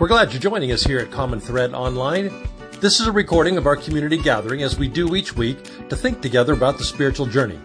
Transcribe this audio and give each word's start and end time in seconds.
We're 0.00 0.08
glad 0.08 0.32
you're 0.32 0.40
joining 0.42 0.72
us 0.72 0.82
here 0.82 0.98
at 0.98 1.12
Common 1.12 1.38
Thread 1.38 1.72
Online. 1.72 2.48
This 2.80 2.98
is 2.98 3.06
a 3.06 3.12
recording 3.12 3.56
of 3.56 3.64
our 3.64 3.76
community 3.76 4.18
gathering 4.18 4.64
as 4.64 4.76
we 4.76 4.88
do 4.88 5.14
each 5.14 5.36
week 5.36 5.62
to 5.88 5.94
think 5.94 6.20
together 6.20 6.52
about 6.52 6.78
the 6.78 6.84
spiritual 6.84 7.26
journey. 7.26 7.60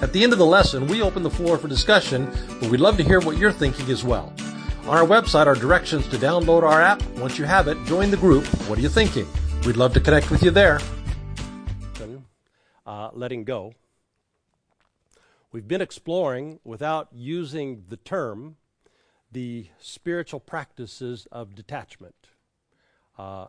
At 0.00 0.14
the 0.14 0.24
end 0.24 0.32
of 0.32 0.38
the 0.38 0.46
lesson, 0.46 0.86
we 0.86 1.02
open 1.02 1.22
the 1.22 1.30
floor 1.30 1.58
for 1.58 1.68
discussion, 1.68 2.32
but 2.58 2.70
we'd 2.70 2.80
love 2.80 2.96
to 2.96 3.04
hear 3.04 3.20
what 3.20 3.36
you're 3.36 3.52
thinking 3.52 3.90
as 3.90 4.02
well. 4.02 4.32
On 4.84 4.96
our 4.96 5.04
website 5.04 5.44
are 5.44 5.54
directions 5.54 6.08
to 6.08 6.16
download 6.16 6.62
our 6.62 6.80
app. 6.80 7.02
Once 7.18 7.38
you 7.38 7.44
have 7.44 7.68
it, 7.68 7.76
join 7.84 8.10
the 8.10 8.16
group. 8.16 8.46
What 8.66 8.78
are 8.78 8.82
you 8.82 8.88
thinking? 8.88 9.26
We'd 9.66 9.76
love 9.76 9.92
to 9.92 10.00
connect 10.00 10.30
with 10.30 10.42
you 10.42 10.50
there. 10.50 10.80
Uh, 12.86 13.10
letting 13.12 13.44
go. 13.44 13.74
We've 15.52 15.68
been 15.68 15.82
exploring, 15.82 16.60
without 16.64 17.08
using 17.12 17.84
the 17.90 17.98
term, 17.98 18.56
the 19.30 19.68
spiritual 19.78 20.40
practices 20.40 21.26
of 21.30 21.54
detachment. 21.54 22.28
Uh, 23.18 23.46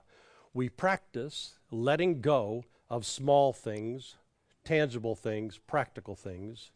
we 0.53 0.69
practice 0.69 1.55
letting 1.71 2.21
go 2.21 2.63
of 2.89 3.05
small 3.05 3.53
things, 3.53 4.15
tangible 4.63 5.15
things, 5.15 5.57
practical 5.57 6.15
things, 6.15 6.71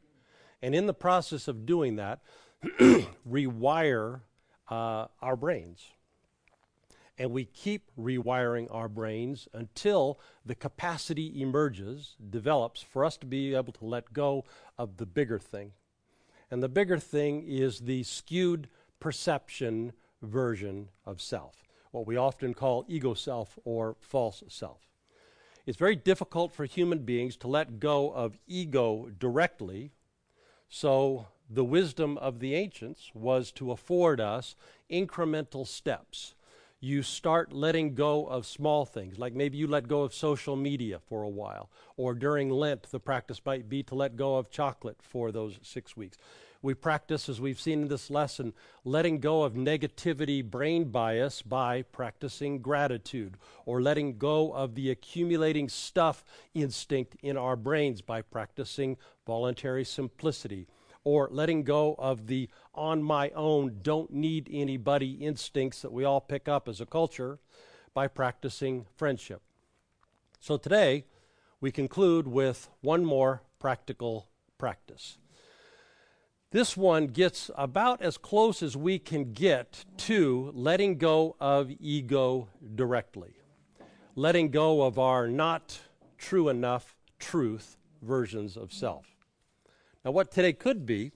and 0.61 0.73
in 0.73 0.85
the 0.85 0.93
process 0.93 1.47
of 1.47 1.65
doing 1.65 1.97
that, 1.97 2.21
rewire 3.29 4.21
uh, 4.69 5.07
our 5.21 5.35
brains. 5.35 5.89
And 7.17 7.31
we 7.31 7.45
keep 7.45 7.91
rewiring 7.99 8.73
our 8.73 8.87
brains 8.87 9.47
until 9.53 10.19
the 10.45 10.55
capacity 10.55 11.41
emerges, 11.41 12.15
develops 12.29 12.81
for 12.81 13.05
us 13.05 13.17
to 13.17 13.25
be 13.25 13.53
able 13.53 13.73
to 13.73 13.85
let 13.85 14.13
go 14.13 14.45
of 14.77 14.97
the 14.97 15.05
bigger 15.05 15.37
thing. 15.37 15.73
And 16.49 16.63
the 16.63 16.69
bigger 16.69 16.97
thing 16.97 17.43
is 17.45 17.81
the 17.81 18.03
skewed 18.03 18.69
perception 19.03 19.91
version 20.21 20.87
of 21.05 21.19
self, 21.19 21.61
what 21.91 22.07
we 22.07 22.15
often 22.15 22.53
call 22.53 22.85
ego 22.87 23.13
self 23.13 23.59
or 23.65 23.97
false 23.99 24.41
self. 24.47 24.79
It's 25.65 25.77
very 25.77 25.97
difficult 25.97 26.53
for 26.53 26.63
human 26.63 26.99
beings 26.99 27.35
to 27.37 27.49
let 27.49 27.81
go 27.81 28.11
of 28.13 28.39
ego 28.47 29.09
directly, 29.19 29.91
so 30.69 31.27
the 31.49 31.65
wisdom 31.65 32.17
of 32.17 32.39
the 32.39 32.55
ancients 32.55 33.11
was 33.13 33.51
to 33.51 33.73
afford 33.73 34.21
us 34.21 34.55
incremental 34.89 35.67
steps. 35.67 36.33
You 36.79 37.03
start 37.03 37.51
letting 37.51 37.95
go 37.95 38.25
of 38.25 38.45
small 38.45 38.85
things, 38.85 39.19
like 39.19 39.33
maybe 39.33 39.57
you 39.57 39.67
let 39.67 39.89
go 39.89 40.03
of 40.03 40.13
social 40.13 40.55
media 40.55 40.97
for 40.97 41.23
a 41.23 41.29
while, 41.29 41.69
or 41.97 42.13
during 42.13 42.49
Lent, 42.49 42.83
the 42.83 43.01
practice 43.01 43.41
might 43.45 43.67
be 43.67 43.83
to 43.83 43.95
let 43.95 44.15
go 44.15 44.37
of 44.37 44.49
chocolate 44.49 45.01
for 45.01 45.33
those 45.33 45.59
six 45.61 45.97
weeks. 45.97 46.17
We 46.63 46.73
practice, 46.73 47.27
as 47.27 47.41
we've 47.41 47.59
seen 47.59 47.81
in 47.81 47.87
this 47.89 48.09
lesson, 48.09 48.53
letting 48.85 49.19
go 49.19 49.43
of 49.43 49.53
negativity 49.53 50.41
brain 50.41 50.85
bias 50.85 51.41
by 51.41 51.81
practicing 51.81 52.59
gratitude, 52.61 53.35
or 53.65 53.81
letting 53.81 54.17
go 54.17 54.53
of 54.53 54.73
the 54.73 54.89
accumulating 54.89 55.67
stuff 55.67 56.23
instinct 56.53 57.17
in 57.21 57.35
our 57.35 57.57
brains 57.57 57.99
by 57.99 58.21
practicing 58.21 58.95
voluntary 59.27 59.83
simplicity, 59.83 60.65
or 61.03 61.27
letting 61.29 61.63
go 61.63 61.95
of 61.99 62.27
the 62.27 62.47
on 62.73 63.03
my 63.03 63.29
own, 63.31 63.79
don't 63.81 64.13
need 64.13 64.47
anybody 64.49 65.15
instincts 65.15 65.81
that 65.81 65.91
we 65.91 66.05
all 66.05 66.21
pick 66.21 66.47
up 66.47 66.69
as 66.69 66.79
a 66.79 66.85
culture 66.85 67.39
by 67.93 68.07
practicing 68.07 68.85
friendship. 68.95 69.41
So 70.39 70.55
today, 70.55 71.03
we 71.59 71.73
conclude 71.73 72.25
with 72.25 72.69
one 72.79 73.03
more 73.03 73.41
practical 73.59 74.29
practice. 74.57 75.17
This 76.53 76.77
one 76.77 77.07
gets 77.07 77.49
about 77.55 78.03
as 78.03 78.19
close 78.19 78.61
as 78.61 78.77
we 78.77 78.99
can 78.99 79.33
get 79.33 79.85
to 79.97 80.51
letting 80.53 80.99
go 80.99 81.35
of 81.39 81.71
ego 81.79 82.47
directly, 82.75 83.33
letting 84.15 84.51
go 84.51 84.83
of 84.83 84.99
our 84.99 85.27
not 85.27 85.79
true 86.19 86.49
enough 86.49 86.95
truth 87.17 87.77
versions 88.03 88.55
of 88.55 88.71
self. 88.71 89.07
Now, 90.05 90.11
what 90.11 90.31
today 90.31 90.53
could 90.53 90.85
be 90.85 91.13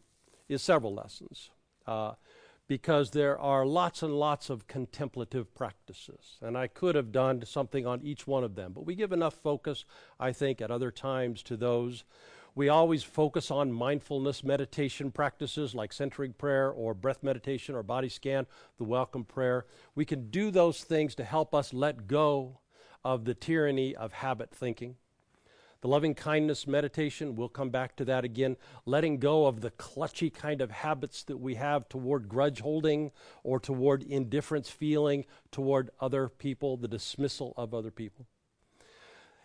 is 0.49 0.63
several 0.63 0.95
lessons. 0.95 1.51
Uh, 1.85 2.13
because 2.67 3.11
there 3.11 3.39
are 3.39 3.65
lots 3.65 4.01
and 4.01 4.19
lots 4.19 4.49
of 4.49 4.67
contemplative 4.67 5.53
practices. 5.53 6.37
And 6.41 6.57
I 6.57 6.67
could 6.67 6.95
have 6.95 7.13
done 7.13 7.45
something 7.45 7.87
on 7.87 8.01
each 8.01 8.27
one 8.27 8.43
of 8.43 8.55
them, 8.55 8.73
but 8.73 8.85
we 8.85 8.93
give 8.93 9.13
enough 9.13 9.35
focus, 9.35 9.85
I 10.19 10.33
think, 10.33 10.61
at 10.61 10.69
other 10.69 10.91
times 10.91 11.43
to 11.43 11.55
those 11.55 12.03
we 12.57 12.69
always 12.69 13.03
focus 13.03 13.51
on 13.51 13.71
mindfulness 13.71 14.43
meditation 14.43 15.11
practices 15.11 15.75
like 15.75 15.93
centering 15.93 16.33
prayer 16.33 16.71
or 16.71 16.95
breath 16.95 17.21
meditation 17.21 17.75
or 17.75 17.83
body 17.83 18.09
scan, 18.09 18.47
the 18.79 18.83
welcome 18.83 19.23
prayer. 19.23 19.67
We 19.93 20.05
can 20.05 20.31
do 20.31 20.49
those 20.49 20.83
things 20.83 21.13
to 21.15 21.23
help 21.23 21.53
us 21.53 21.71
let 21.71 22.07
go 22.07 22.57
of 23.05 23.25
the 23.25 23.35
tyranny 23.35 23.95
of 23.95 24.11
habit 24.11 24.49
thinking. 24.49 24.95
The 25.81 25.87
loving 25.87 26.15
kindness 26.15 26.65
meditation, 26.65 27.35
we'll 27.35 27.47
come 27.47 27.69
back 27.69 27.95
to 27.97 28.05
that 28.05 28.25
again. 28.25 28.57
Letting 28.87 29.19
go 29.19 29.45
of 29.45 29.61
the 29.61 29.69
clutchy 29.69 30.33
kind 30.33 30.59
of 30.59 30.71
habits 30.71 31.21
that 31.25 31.37
we 31.37 31.53
have 31.53 31.87
toward 31.87 32.27
grudge 32.27 32.61
holding 32.61 33.11
or 33.43 33.59
toward 33.59 34.01
indifference 34.01 34.67
feeling 34.67 35.25
toward 35.51 35.91
other 35.99 36.27
people, 36.27 36.75
the 36.75 36.87
dismissal 36.87 37.53
of 37.55 37.75
other 37.75 37.91
people. 37.91 38.25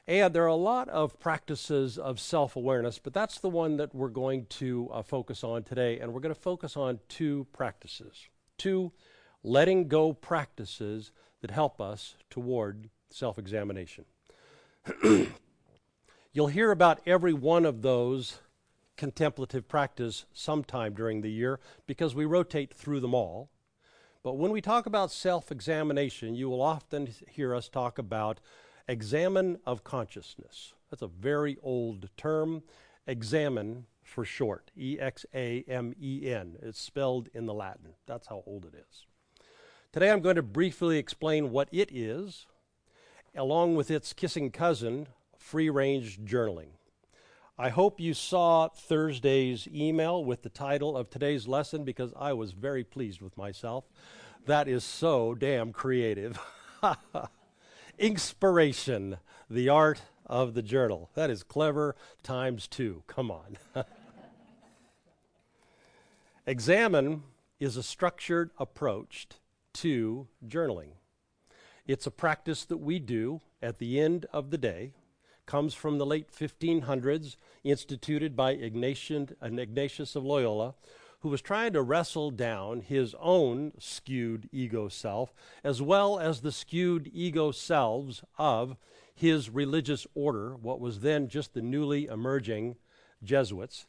And 0.08 0.34
there 0.34 0.42
are 0.42 0.48
a 0.48 0.54
lot 0.54 0.88
of 0.88 1.20
practices 1.20 1.96
of 1.96 2.18
self 2.18 2.56
awareness, 2.56 2.98
but 2.98 3.14
that's 3.14 3.38
the 3.38 3.48
one 3.48 3.76
that 3.76 3.94
we're 3.94 4.08
going 4.08 4.46
to 4.46 4.90
uh, 4.92 5.02
focus 5.02 5.44
on 5.44 5.62
today. 5.62 6.00
And 6.00 6.12
we're 6.12 6.20
going 6.20 6.34
to 6.34 6.40
focus 6.40 6.76
on 6.76 6.98
two 7.08 7.46
practices, 7.52 8.28
two 8.58 8.92
letting 9.44 9.88
go 9.88 10.12
practices 10.12 11.12
that 11.40 11.50
help 11.50 11.80
us 11.80 12.16
toward 12.30 12.90
self 13.10 13.38
examination. 13.38 14.04
You'll 16.32 16.46
hear 16.48 16.70
about 16.70 17.00
every 17.06 17.32
one 17.32 17.64
of 17.64 17.82
those 17.82 18.40
contemplative 18.96 19.68
practice 19.68 20.24
sometime 20.32 20.94
during 20.94 21.20
the 21.20 21.30
year 21.30 21.60
because 21.86 22.14
we 22.14 22.24
rotate 22.24 22.72
through 22.72 23.00
them 23.00 23.14
all. 23.14 23.50
But 24.22 24.34
when 24.34 24.52
we 24.52 24.60
talk 24.60 24.86
about 24.86 25.12
self 25.12 25.52
examination, 25.52 26.34
you 26.34 26.48
will 26.48 26.62
often 26.62 27.08
hear 27.28 27.54
us 27.54 27.68
talk 27.68 27.98
about 27.98 28.40
examen 28.88 29.58
of 29.66 29.84
consciousness. 29.84 30.74
That's 30.90 31.02
a 31.02 31.08
very 31.08 31.56
old 31.62 32.08
term. 32.16 32.62
Examen 33.06 33.86
for 34.02 34.24
short. 34.24 34.70
E 34.76 34.98
X 35.00 35.24
A 35.34 35.64
M 35.68 35.94
E 36.00 36.30
N. 36.32 36.56
It's 36.62 36.80
spelled 36.80 37.28
in 37.34 37.46
the 37.46 37.54
Latin. 37.54 37.94
That's 38.06 38.28
how 38.28 38.42
old 38.46 38.64
it 38.64 38.74
is. 38.74 39.06
Today 39.92 40.10
I'm 40.10 40.20
going 40.20 40.36
to 40.36 40.42
briefly 40.42 40.98
explain 40.98 41.50
what 41.50 41.68
it 41.72 41.90
is, 41.92 42.46
along 43.34 43.76
with 43.76 43.90
its 43.90 44.12
kissing 44.12 44.50
cousin, 44.50 45.08
free 45.36 45.68
range 45.68 46.20
journaling. 46.24 46.70
I 47.58 47.68
hope 47.68 48.00
you 48.00 48.14
saw 48.14 48.68
Thursday's 48.68 49.68
email 49.68 50.24
with 50.24 50.42
the 50.42 50.48
title 50.48 50.96
of 50.96 51.10
today's 51.10 51.46
lesson 51.46 51.84
because 51.84 52.12
I 52.16 52.32
was 52.32 52.52
very 52.52 52.84
pleased 52.84 53.20
with 53.20 53.36
myself. 53.36 53.84
That 54.46 54.66
is 54.66 54.82
so 54.82 55.34
damn 55.34 55.72
creative. 55.72 56.38
Inkspiration, 57.98 59.18
the 59.48 59.68
art 59.68 60.02
of 60.26 60.54
the 60.54 60.62
journal. 60.62 61.10
That 61.14 61.30
is 61.30 61.42
clever 61.42 61.94
times 62.22 62.66
two. 62.66 63.02
Come 63.06 63.30
on. 63.30 63.58
Examen 66.46 67.22
is 67.60 67.76
a 67.76 67.82
structured 67.82 68.50
approach 68.58 69.28
to 69.74 70.26
journaling. 70.46 70.92
It's 71.86 72.06
a 72.06 72.10
practice 72.10 72.64
that 72.64 72.78
we 72.78 72.98
do 72.98 73.40
at 73.60 73.78
the 73.78 74.00
end 74.00 74.26
of 74.32 74.50
the 74.50 74.58
day, 74.58 74.92
comes 75.46 75.74
from 75.74 75.98
the 75.98 76.06
late 76.06 76.30
1500s, 76.32 77.36
instituted 77.62 78.34
by 78.34 78.56
Ignatian, 78.56 79.34
Ignatius 79.42 80.16
of 80.16 80.24
Loyola, 80.24 80.74
who 81.22 81.28
was 81.28 81.40
trying 81.40 81.72
to 81.72 81.82
wrestle 81.82 82.32
down 82.32 82.80
his 82.80 83.14
own 83.20 83.72
skewed 83.78 84.48
ego 84.52 84.88
self, 84.88 85.32
as 85.62 85.80
well 85.80 86.18
as 86.18 86.40
the 86.40 86.50
skewed 86.50 87.08
ego 87.14 87.52
selves 87.52 88.24
of 88.38 88.76
his 89.14 89.48
religious 89.48 90.04
order, 90.14 90.56
what 90.56 90.80
was 90.80 91.00
then 91.00 91.28
just 91.28 91.54
the 91.54 91.62
newly 91.62 92.06
emerging 92.06 92.76
Jesuits. 93.22 93.86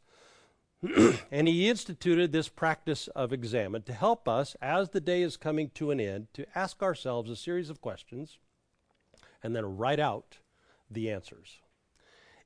and 1.31 1.47
he 1.47 1.69
instituted 1.69 2.31
this 2.31 2.49
practice 2.49 3.07
of 3.09 3.33
examen 3.33 3.81
to 3.81 3.93
help 3.93 4.27
us, 4.27 4.55
as 4.61 4.89
the 4.89 5.01
day 5.01 5.23
is 5.23 5.35
coming 5.35 5.71
to 5.73 5.89
an 5.89 5.99
end, 5.99 6.27
to 6.33 6.45
ask 6.55 6.83
ourselves 6.83 7.31
a 7.31 7.35
series 7.35 7.69
of 7.69 7.81
questions 7.81 8.37
and 9.41 9.55
then 9.55 9.77
write 9.77 9.99
out 9.99 10.37
the 10.91 11.09
answers. 11.09 11.61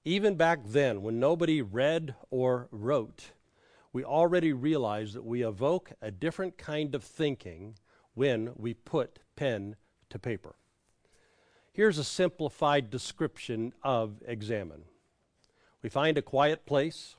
Even 0.06 0.36
back 0.36 0.60
then, 0.66 1.02
when 1.02 1.20
nobody 1.20 1.62
read 1.62 2.16
or 2.30 2.70
wrote, 2.72 3.32
we 3.98 4.04
already 4.04 4.54
realize 4.54 5.14
that 5.14 5.26
we 5.26 5.44
evoke 5.44 5.92
a 6.04 6.12
different 6.12 6.56
kind 6.56 6.94
of 6.94 7.04
thinking 7.04 7.74
when 8.14 8.52
we 8.56 8.72
put 8.72 9.18
pen 9.36 9.76
to 10.08 10.20
paper. 10.20 10.54
Here's 11.74 11.98
a 11.98 12.04
simplified 12.04 12.92
description 12.92 13.74
of 13.82 14.22
examen. 14.28 14.84
We 15.82 15.90
find 15.90 16.16
a 16.16 16.22
quiet 16.22 16.68
place, 16.68 17.16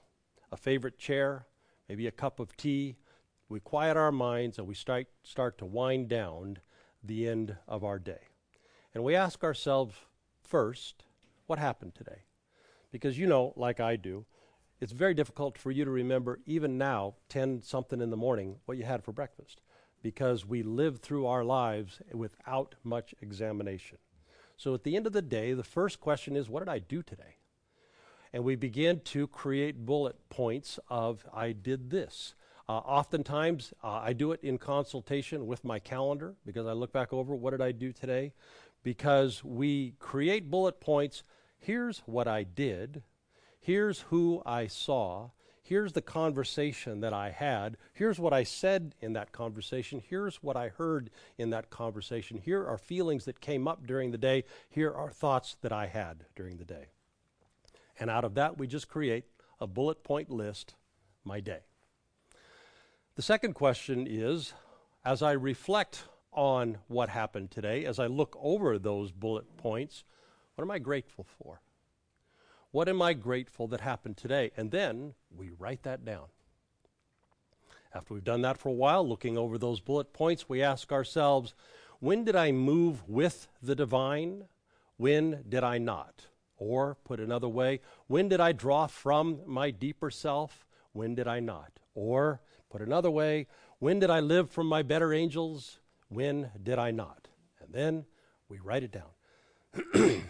a 0.53 0.57
favorite 0.57 0.99
chair, 0.99 1.47
maybe 1.89 2.07
a 2.07 2.13
cup 2.13 2.39
of 2.39 2.57
tea. 2.57 2.95
We 3.49 3.59
quiet 3.59 3.97
our 3.97 4.13
minds 4.13 4.57
and 4.57 4.69
we 4.69 4.77
start, 4.77 5.09
start 5.25 5.59
to 5.59 5.65
wind 5.65 6.07
down 6.07 6.59
the 7.03 7.27
end 7.27 7.57
of 7.67 7.83
our 7.83 7.99
day. 7.99 8.29
And 8.95 9.03
we 9.03 9.17
ask 9.17 9.43
ourselves 9.43 9.97
first, 10.45 11.03
what 11.49 11.59
happened 11.59 11.97
today? 11.97 12.23
Because 12.93 13.19
you 13.19 13.27
know, 13.27 13.53
like 13.57 13.81
I 13.81 13.97
do, 13.97 14.27
it's 14.81 14.93
very 14.93 15.15
difficult 15.15 15.59
for 15.59 15.71
you 15.71 15.85
to 15.85 15.91
remember, 15.91 16.39
even 16.47 16.79
now, 16.79 17.15
10 17.29 17.63
something 17.63 18.01
in 18.01 18.11
the 18.11 18.17
morning, 18.17 18.57
what 18.67 18.79
you 18.79 18.85
had 18.85 19.03
for 19.03 19.13
breakfast, 19.13 19.61
because 20.03 20.47
we 20.47 20.63
live 20.63 21.01
through 21.01 21.27
our 21.27 21.45
lives 21.45 22.01
without 22.13 22.77
much 22.85 23.15
examination. 23.21 23.99
So 24.57 24.75
at 24.75 24.85
the 24.85 24.97
end 24.97 25.07
of 25.07 25.13
the 25.13 25.23
day, 25.23 25.53
the 25.53 25.65
first 25.65 26.01
question 26.01 26.37
is, 26.37 26.49
what 26.49 26.61
did 26.61 26.69
I 26.69 26.79
do 26.79 27.03
today? 27.03 27.37
And 28.33 28.45
we 28.45 28.57
begin 28.57 29.01
to 29.07 29.27
create 29.27 29.87
bullet 29.87 30.17
points 30.29 30.79
of, 30.89 31.25
I 31.33 31.53
did 31.53 31.91
this. 31.91 32.35
Uh, 32.69 32.79
oftentimes, 32.79 33.73
uh, 33.83 34.01
I 34.03 34.13
do 34.13 34.33
it 34.33 34.41
in 34.43 34.59
consultation 34.59 35.47
with 35.47 35.65
my 35.65 35.79
calendar 35.79 36.35
because 36.45 36.67
I 36.67 36.73
look 36.73 36.93
back 36.93 37.13
over 37.13 37.35
what 37.35 37.51
did 37.51 37.63
I 37.63 37.73
do 37.73 37.93
today. 37.93 38.33
Because 38.83 39.43
we 39.43 39.95
create 39.99 40.51
bullet 40.51 40.81
points. 40.81 41.23
Here's 41.59 42.01
what 42.01 42.29
I 42.29 42.43
did. 42.43 43.03
Here's 43.69 44.01
who 44.01 44.41
I 44.47 44.67
saw. 44.67 45.29
Here's 45.61 45.93
the 45.93 46.01
conversation 46.01 47.01
that 47.01 47.13
I 47.13 47.29
had. 47.29 47.77
Here's 47.93 48.19
what 48.19 48.33
I 48.33 48.43
said 48.43 48.95
in 49.03 49.13
that 49.13 49.31
conversation. 49.31 50.03
Here's 50.09 50.43
what 50.43 50.57
I 50.57 50.71
heard 50.71 51.11
in 51.37 51.51
that 51.51 51.69
conversation. 51.69 52.39
Here 52.39 52.67
are 52.67 52.79
feelings 52.79 53.27
that 53.27 53.43
came 53.43 53.69
up 53.69 53.87
during 53.87 54.11
the 54.11 54.17
day. 54.17 54.45
Here 54.71 54.91
are 54.91 55.11
thoughts 55.11 55.59
that 55.61 55.71
I 55.71 55.85
had 55.85 56.25
during 56.35 56.57
the 56.57 56.65
day. 56.65 56.87
And 58.01 58.09
out 58.09 58.25
of 58.25 58.37
that, 58.37 58.57
we 58.57 58.67
just 58.67 58.89
create 58.89 59.27
a 59.61 59.67
bullet 59.67 60.03
point 60.03 60.31
list 60.31 60.75
my 61.23 61.39
day. 61.39 61.61
The 63.17 63.23
second 63.23 63.53
question 63.53 64.07
is 64.09 64.55
as 65.05 65.21
I 65.21 65.33
reflect 65.33 66.05
on 66.33 66.79
what 66.87 67.11
happened 67.11 67.51
today, 67.51 67.85
as 67.85 67.99
I 67.99 68.07
look 68.07 68.35
over 68.41 68.79
those 68.79 69.13
bullet 69.13 69.59
points, 69.59 70.05
what 70.55 70.65
am 70.65 70.71
I 70.71 70.79
grateful 70.79 71.27
for? 71.37 71.61
What 72.71 72.89
am 72.89 73.01
I 73.01 73.15
grateful 73.15 73.67
that 73.69 73.81
happened 73.81 74.17
today? 74.17 74.51
And 74.57 74.71
then 74.71 75.15
we 75.35 75.51
write 75.51 75.83
that 75.85 76.05
down. 76.05 76.27
After 77.95 78.15
we've 78.15 78.25
done 78.25 78.43
that 78.43 78.59
for 78.59 78.69
a 78.69 78.73
while, 78.73 79.07
looking 79.07 79.39
over 79.39 79.57
those 79.57 79.81
bullet 79.81 80.13
points, 80.13 80.49
we 80.49 80.63
ask 80.63 80.93
ourselves, 80.93 81.55
when 82.01 82.25
did 82.25 82.37
I 82.37 82.53
move 82.53 83.09
with 83.09 83.49
the 83.63 83.75
divine? 83.75 84.45
When 84.97 85.45
did 85.49 85.65
I 85.65 85.79
not? 85.79 86.27
Or, 86.59 86.97
put 87.05 87.21
another 87.21 87.49
way, 87.49 87.81
when 88.07 88.29
did 88.29 88.41
I 88.41 88.53
draw 88.53 88.87
from 88.87 89.41
my 89.47 89.71
deeper 89.71 90.11
self? 90.11 90.67
When 90.93 91.15
did 91.15 91.27
I 91.27 91.41
not? 91.41 91.79
Or, 91.95 92.41
Put 92.71 92.83
another 92.83 93.11
way, 93.11 93.47
when 93.79 93.99
did 93.99 94.11
I 94.11 94.21
live 94.21 94.51
from 94.51 94.67
my 94.67 94.83
better 94.83 95.15
angels? 95.15 95.81
When 96.09 96.51
did 96.63 96.79
I 96.79 96.91
not? 96.91 97.29
And 97.61 97.73
then 97.73 98.05
we 98.49 98.59
write 98.59 98.83
it 98.83 98.93
down. 98.93 99.11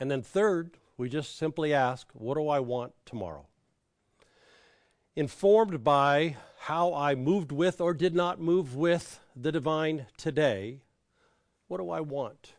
and 0.00 0.10
then, 0.10 0.22
third, 0.22 0.78
we 0.98 1.08
just 1.08 1.38
simply 1.38 1.72
ask, 1.72 2.08
What 2.12 2.34
do 2.34 2.48
I 2.48 2.60
want 2.60 2.92
tomorrow? 3.06 3.46
Informed 5.16 5.82
by 5.82 6.36
how 6.58 6.92
I 6.92 7.14
moved 7.14 7.50
with 7.50 7.80
or 7.80 7.94
did 7.94 8.14
not 8.14 8.40
move 8.40 8.76
with 8.76 9.20
the 9.34 9.52
divine 9.52 10.06
today, 10.16 10.82
what 11.68 11.78
do 11.78 11.90
I 11.90 12.00
want 12.00 12.54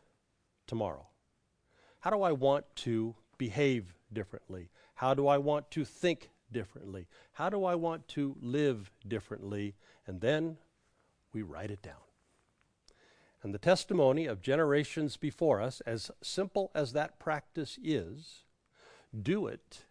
tomorrow? 0.66 1.08
How 2.00 2.10
do 2.10 2.24
I 2.24 2.32
want 2.32 2.66
to 2.78 3.16
behave 3.38 3.94
differently? 4.12 4.70
How 4.96 5.14
do 5.14 5.28
I 5.28 5.38
want 5.38 5.70
to 5.72 5.86
think 5.86 6.30
differently? 6.52 7.08
How 7.34 7.50
do 7.50 7.66
I 7.66 7.76
want 7.76 8.08
to 8.10 8.36
live 8.42 8.92
differently? 9.08 9.76
And 10.08 10.22
then 10.22 10.58
we 11.34 11.42
write 11.42 11.72
it 11.72 11.82
down. 11.82 12.09
And 13.42 13.54
the 13.54 13.60
testimony 13.60 14.26
of 14.26 14.42
generations 14.42 15.16
before 15.16 15.62
us, 15.62 15.82
as 15.86 16.12
simple 16.22 16.72
as 16.76 16.94
that 16.94 17.20
practice 17.20 17.80
is, 17.82 18.44
do 19.22 19.48
it 19.48 19.84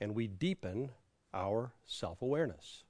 and 0.00 0.14
we 0.14 0.26
deepen 0.26 0.90
our 1.32 1.72
self 1.86 2.20
awareness. 2.22 2.84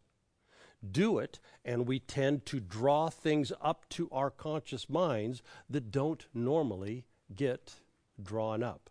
Do 0.91 1.19
it, 1.19 1.39
and 1.65 1.87
we 1.87 1.99
tend 1.99 2.45
to 2.47 2.61
draw 2.61 3.09
things 3.09 3.53
up 3.63 3.89
to 3.91 4.09
our 4.13 4.31
conscious 4.31 4.91
minds 4.91 5.43
that 5.71 5.91
don't 5.91 6.27
normally 6.35 7.05
get 7.35 7.75
drawn 8.23 8.63
up. 8.63 8.91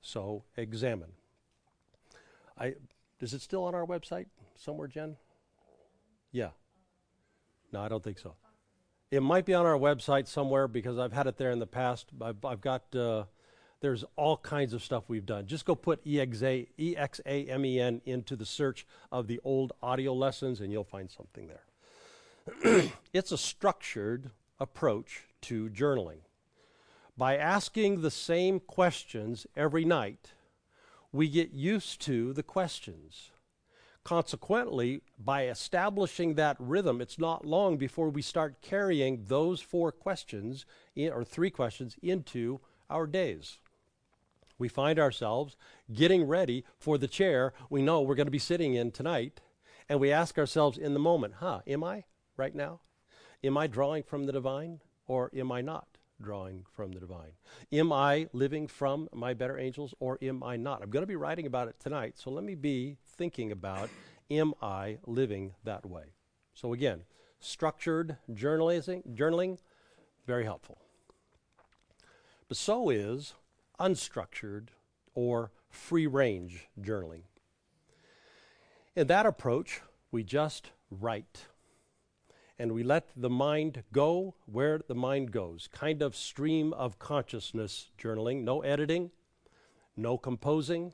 So 0.00 0.44
examen. 0.56 1.10
I 2.58 2.74
is 3.20 3.32
it 3.32 3.42
still 3.42 3.64
on 3.64 3.74
our 3.74 3.86
website 3.86 4.26
somewhere, 4.56 4.88
Jen? 4.88 5.16
Yeah. 6.32 6.50
No, 7.72 7.80
I 7.82 7.88
don't 7.88 8.02
think 8.02 8.18
so. 8.18 8.34
It 9.14 9.22
might 9.22 9.44
be 9.44 9.54
on 9.54 9.64
our 9.64 9.78
website 9.78 10.26
somewhere 10.26 10.66
because 10.66 10.98
I've 10.98 11.12
had 11.12 11.28
it 11.28 11.36
there 11.36 11.52
in 11.52 11.60
the 11.60 11.68
past. 11.68 12.08
I've, 12.20 12.44
I've 12.44 12.60
got, 12.60 12.96
uh, 12.96 13.26
there's 13.80 14.04
all 14.16 14.36
kinds 14.36 14.72
of 14.72 14.82
stuff 14.82 15.04
we've 15.06 15.24
done. 15.24 15.46
Just 15.46 15.64
go 15.64 15.76
put 15.76 16.04
EXA, 16.04 16.66
E-X-A-M-E-N 16.76 18.00
into 18.04 18.34
the 18.34 18.44
search 18.44 18.84
of 19.12 19.28
the 19.28 19.40
old 19.44 19.72
audio 19.80 20.12
lessons 20.12 20.60
and 20.60 20.72
you'll 20.72 20.82
find 20.82 21.08
something 21.08 21.46
there. 21.46 22.90
it's 23.12 23.30
a 23.30 23.38
structured 23.38 24.32
approach 24.58 25.22
to 25.42 25.70
journaling. 25.70 26.22
By 27.16 27.36
asking 27.36 28.00
the 28.00 28.10
same 28.10 28.58
questions 28.58 29.46
every 29.56 29.84
night, 29.84 30.32
we 31.12 31.28
get 31.28 31.52
used 31.52 32.00
to 32.00 32.32
the 32.32 32.42
questions. 32.42 33.30
Consequently, 34.04 35.00
by 35.18 35.46
establishing 35.46 36.34
that 36.34 36.56
rhythm, 36.58 37.00
it's 37.00 37.18
not 37.18 37.46
long 37.46 37.78
before 37.78 38.10
we 38.10 38.20
start 38.20 38.60
carrying 38.60 39.24
those 39.28 39.62
four 39.62 39.90
questions, 39.90 40.66
in, 40.94 41.10
or 41.10 41.24
three 41.24 41.50
questions, 41.50 41.96
into 42.02 42.60
our 42.90 43.06
days. 43.06 43.58
We 44.58 44.68
find 44.68 44.98
ourselves 44.98 45.56
getting 45.92 46.24
ready 46.24 46.64
for 46.78 46.98
the 46.98 47.08
chair 47.08 47.54
we 47.70 47.80
know 47.80 48.02
we're 48.02 48.14
going 48.14 48.26
to 48.26 48.30
be 48.30 48.38
sitting 48.38 48.74
in 48.74 48.92
tonight, 48.92 49.40
and 49.88 49.98
we 49.98 50.12
ask 50.12 50.38
ourselves 50.38 50.76
in 50.76 50.92
the 50.92 51.00
moment, 51.00 51.36
huh, 51.38 51.60
am 51.66 51.82
I 51.82 52.04
right 52.36 52.54
now? 52.54 52.80
Am 53.42 53.56
I 53.56 53.66
drawing 53.66 54.02
from 54.02 54.24
the 54.24 54.32
divine, 54.32 54.80
or 55.06 55.30
am 55.34 55.50
I 55.50 55.62
not? 55.62 55.93
Drawing 56.24 56.64
from 56.74 56.92
the 56.92 57.00
divine? 57.00 57.32
Am 57.72 57.92
I 57.92 58.28
living 58.32 58.66
from 58.66 59.08
my 59.12 59.34
better 59.34 59.58
angels 59.58 59.94
or 60.00 60.18
am 60.22 60.42
I 60.42 60.56
not? 60.56 60.82
I'm 60.82 60.90
going 60.90 61.02
to 61.02 61.06
be 61.06 61.16
writing 61.16 61.46
about 61.46 61.68
it 61.68 61.76
tonight, 61.78 62.14
so 62.16 62.30
let 62.30 62.42
me 62.42 62.54
be 62.54 62.96
thinking 63.16 63.52
about 63.52 63.90
am 64.30 64.54
I 64.60 64.98
living 65.06 65.54
that 65.64 65.86
way? 65.86 66.14
So 66.54 66.72
again, 66.72 67.02
structured 67.38 68.16
journalism, 68.32 69.02
journaling, 69.14 69.58
very 70.26 70.44
helpful. 70.44 70.78
But 72.48 72.56
so 72.56 72.90
is 72.90 73.34
unstructured 73.78 74.68
or 75.14 75.50
free 75.68 76.06
range 76.06 76.68
journaling. 76.80 77.22
In 78.96 79.08
that 79.08 79.26
approach, 79.26 79.80
we 80.10 80.22
just 80.22 80.70
write 80.90 81.46
and 82.58 82.72
we 82.72 82.82
let 82.82 83.08
the 83.16 83.30
mind 83.30 83.82
go 83.92 84.34
where 84.46 84.80
the 84.86 84.94
mind 84.94 85.32
goes. 85.32 85.68
Kind 85.72 86.02
of 86.02 86.14
stream 86.14 86.72
of 86.72 86.98
consciousness 86.98 87.90
journaling, 87.98 88.42
no 88.42 88.60
editing, 88.62 89.10
no 89.96 90.16
composing, 90.16 90.92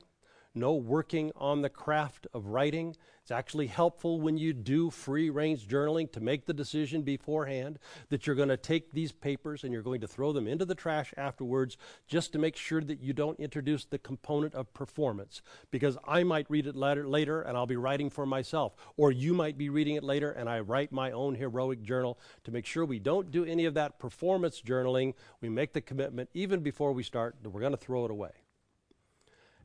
no 0.53 0.73
working 0.73 1.31
on 1.35 1.61
the 1.61 1.69
craft 1.69 2.27
of 2.33 2.47
writing. 2.47 2.95
It's 3.21 3.31
actually 3.31 3.67
helpful 3.67 4.19
when 4.19 4.37
you 4.37 4.51
do 4.51 4.89
free 4.89 5.29
range 5.29 5.67
journaling 5.67 6.11
to 6.11 6.19
make 6.19 6.45
the 6.45 6.53
decision 6.53 7.03
beforehand 7.03 7.79
that 8.09 8.25
you're 8.25 8.35
going 8.35 8.49
to 8.49 8.57
take 8.57 8.91
these 8.91 9.11
papers 9.11 9.63
and 9.63 9.71
you're 9.71 9.81
going 9.81 10.01
to 10.01 10.07
throw 10.07 10.33
them 10.33 10.47
into 10.47 10.65
the 10.65 10.75
trash 10.75 11.13
afterwards 11.15 11.77
just 12.07 12.33
to 12.33 12.39
make 12.39 12.55
sure 12.55 12.81
that 12.81 12.99
you 12.99 13.13
don't 13.13 13.39
introduce 13.39 13.85
the 13.85 13.99
component 13.99 14.53
of 14.55 14.73
performance. 14.73 15.41
Because 15.69 15.97
I 16.05 16.23
might 16.23 16.49
read 16.49 16.67
it 16.67 16.75
later, 16.75 17.07
later 17.07 17.41
and 17.41 17.55
I'll 17.55 17.67
be 17.67 17.77
writing 17.77 18.09
for 18.09 18.25
myself, 18.25 18.75
or 18.97 19.11
you 19.11 19.33
might 19.33 19.57
be 19.57 19.69
reading 19.69 19.95
it 19.95 20.03
later 20.03 20.31
and 20.31 20.49
I 20.49 20.59
write 20.59 20.91
my 20.91 21.11
own 21.11 21.35
heroic 21.35 21.83
journal 21.83 22.19
to 22.43 22.51
make 22.51 22.65
sure 22.65 22.83
we 22.83 22.99
don't 22.99 23.31
do 23.31 23.45
any 23.45 23.65
of 23.65 23.75
that 23.75 23.99
performance 23.99 24.61
journaling. 24.61 25.13
We 25.39 25.49
make 25.49 25.73
the 25.73 25.81
commitment 25.81 26.29
even 26.33 26.61
before 26.61 26.91
we 26.91 27.03
start 27.03 27.35
that 27.43 27.49
we're 27.49 27.61
going 27.61 27.71
to 27.71 27.77
throw 27.77 28.03
it 28.05 28.11
away. 28.11 28.31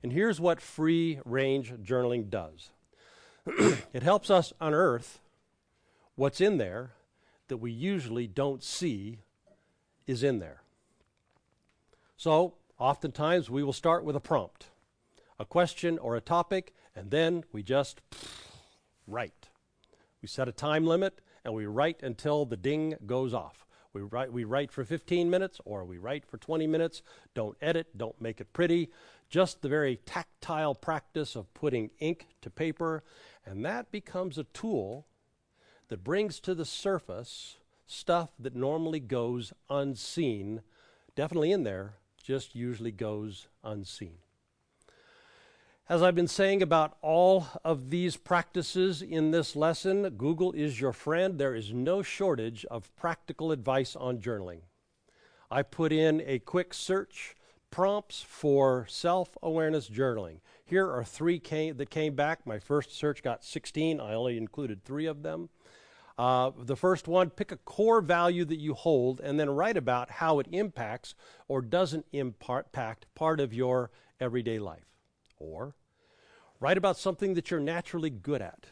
And 0.02 0.12
here's 0.12 0.40
what 0.40 0.60
free 0.60 1.20
range 1.24 1.72
journaling 1.82 2.30
does 2.30 2.70
it 3.92 4.02
helps 4.02 4.30
us 4.30 4.52
unearth 4.60 5.20
what's 6.16 6.40
in 6.40 6.58
there 6.58 6.92
that 7.48 7.58
we 7.58 7.70
usually 7.70 8.26
don't 8.26 8.62
see 8.62 9.18
is 10.06 10.22
in 10.22 10.38
there. 10.38 10.62
So, 12.16 12.54
oftentimes 12.78 13.50
we 13.50 13.62
will 13.62 13.72
start 13.72 14.04
with 14.04 14.16
a 14.16 14.20
prompt, 14.20 14.66
a 15.38 15.44
question 15.44 15.98
or 15.98 16.16
a 16.16 16.20
topic, 16.20 16.74
and 16.94 17.10
then 17.10 17.44
we 17.52 17.62
just 17.62 18.00
write. 19.06 19.48
We 20.22 20.28
set 20.28 20.48
a 20.48 20.52
time 20.52 20.86
limit 20.86 21.20
and 21.44 21.54
we 21.54 21.66
write 21.66 22.02
until 22.02 22.44
the 22.44 22.56
ding 22.56 22.94
goes 23.06 23.32
off. 23.32 23.66
We 23.92 24.02
write, 24.02 24.32
we 24.32 24.44
write 24.44 24.72
for 24.72 24.84
15 24.84 25.30
minutes 25.30 25.60
or 25.64 25.84
we 25.84 25.98
write 25.98 26.26
for 26.26 26.36
20 26.36 26.66
minutes. 26.66 27.02
Don't 27.34 27.56
edit, 27.62 27.96
don't 27.96 28.20
make 28.20 28.40
it 28.40 28.52
pretty. 28.52 28.90
Just 29.28 29.60
the 29.60 29.68
very 29.68 29.96
tactile 29.96 30.74
practice 30.74 31.34
of 31.34 31.52
putting 31.52 31.90
ink 31.98 32.28
to 32.42 32.50
paper, 32.50 33.02
and 33.44 33.64
that 33.64 33.90
becomes 33.90 34.38
a 34.38 34.44
tool 34.44 35.06
that 35.88 36.04
brings 36.04 36.40
to 36.40 36.54
the 36.54 36.64
surface 36.64 37.56
stuff 37.86 38.30
that 38.38 38.54
normally 38.54 39.00
goes 39.00 39.52
unseen, 39.70 40.62
definitely 41.14 41.52
in 41.52 41.64
there, 41.64 41.94
just 42.22 42.54
usually 42.54 42.90
goes 42.90 43.46
unseen. 43.62 44.18
As 45.88 46.02
I've 46.02 46.16
been 46.16 46.26
saying 46.26 46.62
about 46.62 46.96
all 47.00 47.46
of 47.64 47.90
these 47.90 48.16
practices 48.16 49.02
in 49.02 49.30
this 49.30 49.54
lesson, 49.54 50.08
Google 50.10 50.50
is 50.50 50.80
your 50.80 50.92
friend. 50.92 51.38
There 51.38 51.54
is 51.54 51.72
no 51.72 52.02
shortage 52.02 52.64
of 52.64 52.94
practical 52.96 53.52
advice 53.52 53.94
on 53.94 54.18
journaling. 54.18 54.62
I 55.48 55.62
put 55.62 55.92
in 55.92 56.20
a 56.26 56.40
quick 56.40 56.74
search 56.74 57.35
prompts 57.70 58.22
for 58.22 58.86
self 58.88 59.36
awareness 59.42 59.88
journaling. 59.88 60.40
Here 60.64 60.90
are 60.90 61.04
three 61.04 61.38
came, 61.38 61.76
that 61.76 61.90
came 61.90 62.14
back. 62.14 62.46
My 62.46 62.58
first 62.58 62.92
search 62.92 63.22
got 63.22 63.44
16, 63.44 64.00
I 64.00 64.14
only 64.14 64.36
included 64.36 64.84
three 64.84 65.06
of 65.06 65.22
them. 65.22 65.48
Uh, 66.18 66.50
the 66.58 66.76
first 66.76 67.06
one 67.06 67.28
pick 67.28 67.52
a 67.52 67.56
core 67.56 68.00
value 68.00 68.44
that 68.46 68.58
you 68.58 68.72
hold 68.72 69.20
and 69.20 69.38
then 69.38 69.50
write 69.50 69.76
about 69.76 70.10
how 70.10 70.38
it 70.38 70.46
impacts 70.50 71.14
or 71.46 71.60
doesn't 71.60 72.06
impact 72.12 73.06
part 73.14 73.38
of 73.38 73.52
your 73.52 73.90
everyday 74.18 74.58
life. 74.58 74.86
Or 75.38 75.74
write 76.58 76.78
about 76.78 76.96
something 76.96 77.34
that 77.34 77.50
you're 77.50 77.60
naturally 77.60 78.10
good 78.10 78.40
at. 78.40 78.66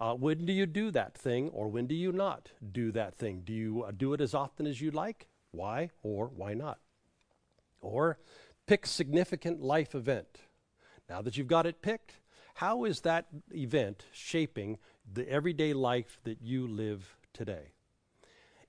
Uh, 0.00 0.14
when 0.14 0.44
do 0.44 0.52
you 0.52 0.66
do 0.66 0.90
that 0.90 1.16
thing, 1.16 1.48
or 1.50 1.68
when 1.68 1.86
do 1.86 1.94
you 1.94 2.12
not 2.12 2.50
do 2.72 2.92
that 2.92 3.14
thing? 3.14 3.42
Do 3.44 3.52
you 3.52 3.82
uh, 3.82 3.92
do 3.96 4.12
it 4.12 4.20
as 4.20 4.34
often 4.34 4.66
as 4.66 4.80
you 4.80 4.90
like? 4.90 5.28
Why 5.52 5.90
or 6.02 6.26
why 6.26 6.52
not? 6.52 6.78
Or 7.80 8.18
pick 8.66 8.86
significant 8.86 9.62
life 9.62 9.94
event. 9.94 10.40
Now 11.08 11.22
that 11.22 11.36
you've 11.36 11.46
got 11.46 11.66
it 11.66 11.82
picked, 11.82 12.20
how 12.54 12.84
is 12.84 13.02
that 13.02 13.26
event 13.54 14.04
shaping 14.12 14.78
the 15.12 15.28
everyday 15.30 15.72
life 15.72 16.18
that 16.24 16.42
you 16.42 16.66
live 16.66 17.16
today? 17.32 17.72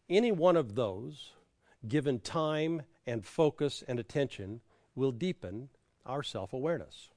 Any 0.09 0.31
one 0.31 0.55
of 0.55 0.75
those, 0.75 1.31
given 1.87 2.19
time 2.19 2.83
and 3.05 3.25
focus 3.25 3.83
and 3.87 3.99
attention, 3.99 4.61
will 4.95 5.11
deepen 5.11 5.69
our 6.05 6.23
self 6.23 6.53
awareness. 6.53 7.09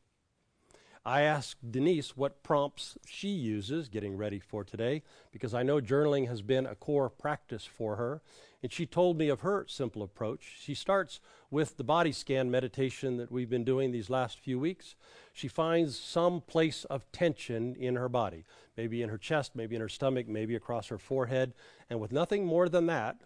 I 1.05 1.23
asked 1.23 1.73
Denise 1.73 2.15
what 2.15 2.43
prompts 2.43 2.99
she 3.07 3.29
uses 3.29 3.89
getting 3.89 4.19
ready 4.19 4.39
for 4.39 4.65
today 4.65 5.03
because 5.33 5.55
I 5.55 5.63
know 5.63 5.81
journaling 5.81 6.29
has 6.29 6.43
been 6.43 6.67
a 6.67 6.75
core 6.75 7.09
practice 7.09 7.65
for 7.65 7.97
her. 7.97 8.21
And 8.63 8.71
she 8.71 8.85
told 8.85 9.17
me 9.17 9.31
of 9.31 9.41
her 9.41 9.65
simple 9.67 10.03
approach. 10.03 10.59
She 10.61 10.75
starts 10.75 11.19
with 11.51 11.79
the 11.79 11.85
body 11.85 12.13
scan 12.13 12.51
meditation 12.51 13.17
that 13.17 13.33
we've 13.33 13.49
been 13.49 13.65
doing 13.65 13.91
these 13.91 14.11
last 14.11 14.39
few 14.39 14.59
weeks. 14.59 14.95
She 15.33 15.49
finds 15.49 15.99
some 15.99 16.43
place 16.43 16.85
of 16.85 17.11
tension 17.13 17.75
in 17.77 17.97
her 17.97 18.11
body, 18.11 18.45
maybe 18.77 19.03
in 19.03 19.09
her 19.09 19.17
chest, 19.17 19.57
maybe 19.57 19.77
in 19.77 19.81
her 19.81 19.89
stomach, 19.89 20.29
maybe 20.29 20.55
across 20.55 20.89
her 20.89 20.99
forehead. 20.99 21.55
And 21.89 21.99
with 21.99 22.13
nothing 22.13 22.45
more 22.45 22.69
than 22.69 22.85
that, 22.87 23.23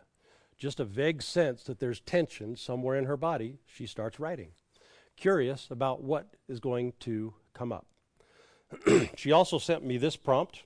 just 0.56 0.78
a 0.78 0.84
vague 0.84 1.22
sense 1.22 1.64
that 1.64 1.80
there's 1.80 1.98
tension 1.98 2.54
somewhere 2.54 2.96
in 2.96 3.06
her 3.06 3.16
body, 3.16 3.58
she 3.66 3.86
starts 3.86 4.20
writing, 4.20 4.50
curious 5.16 5.66
about 5.68 6.04
what 6.04 6.36
is 6.48 6.60
going 6.60 6.92
to 7.00 7.34
come 7.54 7.72
up. 7.72 7.86
she 9.16 9.32
also 9.32 9.58
sent 9.58 9.84
me 9.84 9.96
this 9.96 10.16
prompt, 10.16 10.62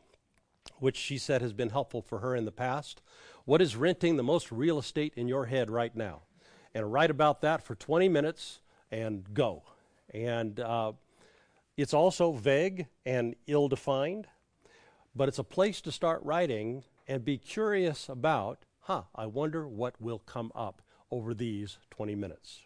which 0.78 0.96
she 0.96 1.18
said 1.18 1.42
has 1.42 1.52
been 1.52 1.70
helpful 1.70 2.02
for 2.02 2.18
her 2.18 2.34
in 2.34 2.44
the 2.44 2.52
past. 2.52 3.02
What 3.44 3.62
is 3.62 3.76
renting 3.76 4.16
the 4.16 4.22
most 4.22 4.50
real 4.50 4.78
estate 4.78 5.14
in 5.16 5.28
your 5.28 5.46
head 5.46 5.70
right 5.70 5.94
now? 5.94 6.22
And 6.74 6.92
write 6.92 7.10
about 7.10 7.40
that 7.42 7.62
for 7.62 7.74
20 7.74 8.08
minutes 8.08 8.60
and 8.90 9.32
go. 9.32 9.62
And 10.12 10.60
uh, 10.60 10.92
it's 11.76 11.94
also 11.94 12.32
vague 12.32 12.86
and 13.06 13.34
ill 13.46 13.68
defined, 13.68 14.26
but 15.14 15.28
it's 15.28 15.38
a 15.38 15.44
place 15.44 15.80
to 15.82 15.92
start 15.92 16.22
writing 16.22 16.84
and 17.06 17.24
be 17.24 17.38
curious 17.38 18.08
about, 18.08 18.64
huh, 18.80 19.02
I 19.14 19.26
wonder 19.26 19.66
what 19.66 20.00
will 20.00 20.18
come 20.18 20.52
up 20.54 20.82
over 21.10 21.34
these 21.34 21.78
20 21.90 22.14
minutes. 22.14 22.60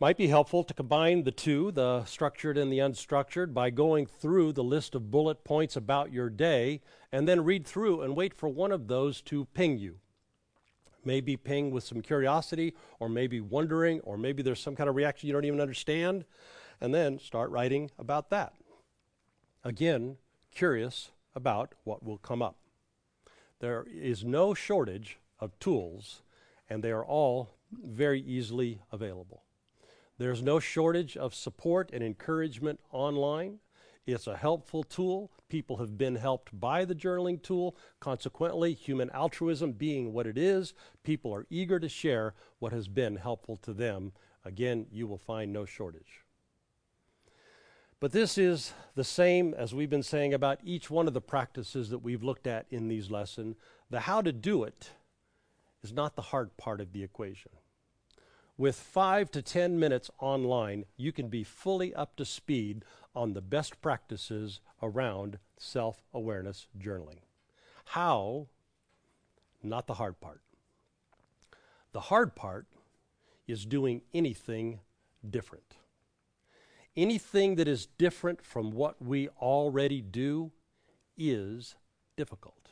Might 0.00 0.16
be 0.16 0.26
helpful 0.26 0.64
to 0.64 0.74
combine 0.74 1.22
the 1.22 1.30
two, 1.30 1.70
the 1.70 2.04
structured 2.04 2.58
and 2.58 2.70
the 2.72 2.78
unstructured, 2.78 3.54
by 3.54 3.70
going 3.70 4.06
through 4.06 4.52
the 4.52 4.64
list 4.64 4.96
of 4.96 5.12
bullet 5.12 5.44
points 5.44 5.76
about 5.76 6.12
your 6.12 6.28
day 6.28 6.80
and 7.12 7.28
then 7.28 7.44
read 7.44 7.64
through 7.64 8.02
and 8.02 8.16
wait 8.16 8.34
for 8.34 8.48
one 8.48 8.72
of 8.72 8.88
those 8.88 9.22
to 9.22 9.44
ping 9.54 9.78
you. 9.78 10.00
Maybe 11.04 11.36
ping 11.36 11.70
with 11.70 11.84
some 11.84 12.00
curiosity, 12.02 12.74
or 12.98 13.08
maybe 13.08 13.40
wondering, 13.40 14.00
or 14.00 14.18
maybe 14.18 14.42
there's 14.42 14.60
some 14.60 14.74
kind 14.74 14.90
of 14.90 14.96
reaction 14.96 15.28
you 15.28 15.32
don't 15.32 15.44
even 15.44 15.60
understand, 15.60 16.24
and 16.80 16.92
then 16.92 17.20
start 17.20 17.50
writing 17.50 17.92
about 17.96 18.30
that. 18.30 18.52
Again, 19.62 20.16
curious 20.50 21.12
about 21.36 21.74
what 21.84 22.02
will 22.02 22.18
come 22.18 22.42
up. 22.42 22.56
There 23.60 23.86
is 23.88 24.24
no 24.24 24.54
shortage 24.54 25.18
of 25.38 25.56
tools, 25.60 26.22
and 26.68 26.82
they 26.82 26.90
are 26.90 27.04
all 27.04 27.54
very 27.70 28.20
easily 28.20 28.80
available. 28.90 29.43
There's 30.18 30.42
no 30.42 30.60
shortage 30.60 31.16
of 31.16 31.34
support 31.34 31.90
and 31.92 32.02
encouragement 32.02 32.80
online. 32.92 33.58
It's 34.06 34.26
a 34.26 34.36
helpful 34.36 34.84
tool. 34.84 35.32
People 35.48 35.78
have 35.78 35.96
been 35.96 36.16
helped 36.16 36.58
by 36.58 36.84
the 36.84 36.94
journaling 36.94 37.42
tool. 37.42 37.76
Consequently, 38.00 38.74
human 38.74 39.10
altruism 39.10 39.72
being 39.72 40.12
what 40.12 40.26
it 40.26 40.38
is, 40.38 40.74
people 41.02 41.34
are 41.34 41.46
eager 41.50 41.80
to 41.80 41.88
share 41.88 42.34
what 42.58 42.72
has 42.72 42.86
been 42.86 43.16
helpful 43.16 43.56
to 43.58 43.72
them. 43.72 44.12
Again, 44.44 44.86
you 44.90 45.06
will 45.06 45.18
find 45.18 45.52
no 45.52 45.64
shortage. 45.64 46.24
But 47.98 48.12
this 48.12 48.36
is 48.36 48.74
the 48.94 49.04
same 49.04 49.54
as 49.54 49.74
we've 49.74 49.88
been 49.88 50.02
saying 50.02 50.34
about 50.34 50.60
each 50.62 50.90
one 50.90 51.08
of 51.08 51.14
the 51.14 51.22
practices 51.22 51.88
that 51.88 52.00
we've 52.00 52.22
looked 52.22 52.46
at 52.46 52.66
in 52.70 52.88
these 52.88 53.10
lessons. 53.10 53.56
The 53.88 54.00
how 54.00 54.20
to 54.20 54.32
do 54.32 54.64
it 54.64 54.90
is 55.82 55.92
not 55.92 56.14
the 56.14 56.22
hard 56.22 56.56
part 56.58 56.82
of 56.82 56.92
the 56.92 57.02
equation. 57.02 57.52
With 58.56 58.76
five 58.76 59.32
to 59.32 59.42
10 59.42 59.80
minutes 59.80 60.12
online, 60.20 60.84
you 60.96 61.10
can 61.10 61.28
be 61.28 61.42
fully 61.42 61.92
up 61.92 62.14
to 62.16 62.24
speed 62.24 62.84
on 63.12 63.32
the 63.32 63.40
best 63.40 63.80
practices 63.82 64.60
around 64.80 65.40
self 65.58 66.04
awareness 66.12 66.68
journaling. 66.78 67.18
How? 67.86 68.46
Not 69.60 69.88
the 69.88 69.94
hard 69.94 70.20
part. 70.20 70.40
The 71.92 72.00
hard 72.00 72.36
part 72.36 72.66
is 73.48 73.66
doing 73.66 74.02
anything 74.12 74.80
different. 75.28 75.76
Anything 76.96 77.56
that 77.56 77.66
is 77.66 77.86
different 77.98 78.40
from 78.40 78.70
what 78.70 79.02
we 79.02 79.28
already 79.40 80.00
do 80.00 80.52
is 81.16 81.74
difficult. 82.16 82.68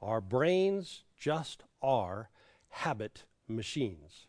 Our 0.00 0.22
brains 0.22 1.04
just 1.18 1.64
are 1.82 2.30
habit 2.70 3.24
machines 3.46 4.26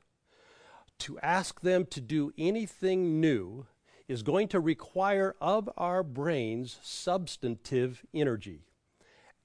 to 0.99 1.19
ask 1.19 1.61
them 1.61 1.85
to 1.87 2.01
do 2.01 2.31
anything 2.37 3.19
new 3.19 3.65
is 4.07 4.23
going 4.23 4.47
to 4.49 4.59
require 4.59 5.35
of 5.41 5.69
our 5.77 6.03
brains 6.03 6.79
substantive 6.81 8.05
energy 8.13 8.65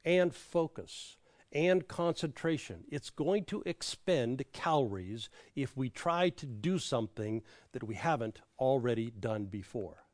and 0.05 0.35
focus 0.35 1.17
and 1.52 1.88
concentration. 1.88 2.85
It's 2.90 3.11
going 3.11 3.45
to 3.47 3.62
expend 3.64 4.45
calories 4.52 5.31
if 5.57 5.76
we 5.76 5.88
try 5.88 6.28
to 6.31 6.47
do 6.47 6.78
something 6.78 7.43
that 7.73 7.85
we 7.85 7.95
haven't 7.95 8.40
already 8.59 9.11
done 9.11 9.47
before. 9.47 10.05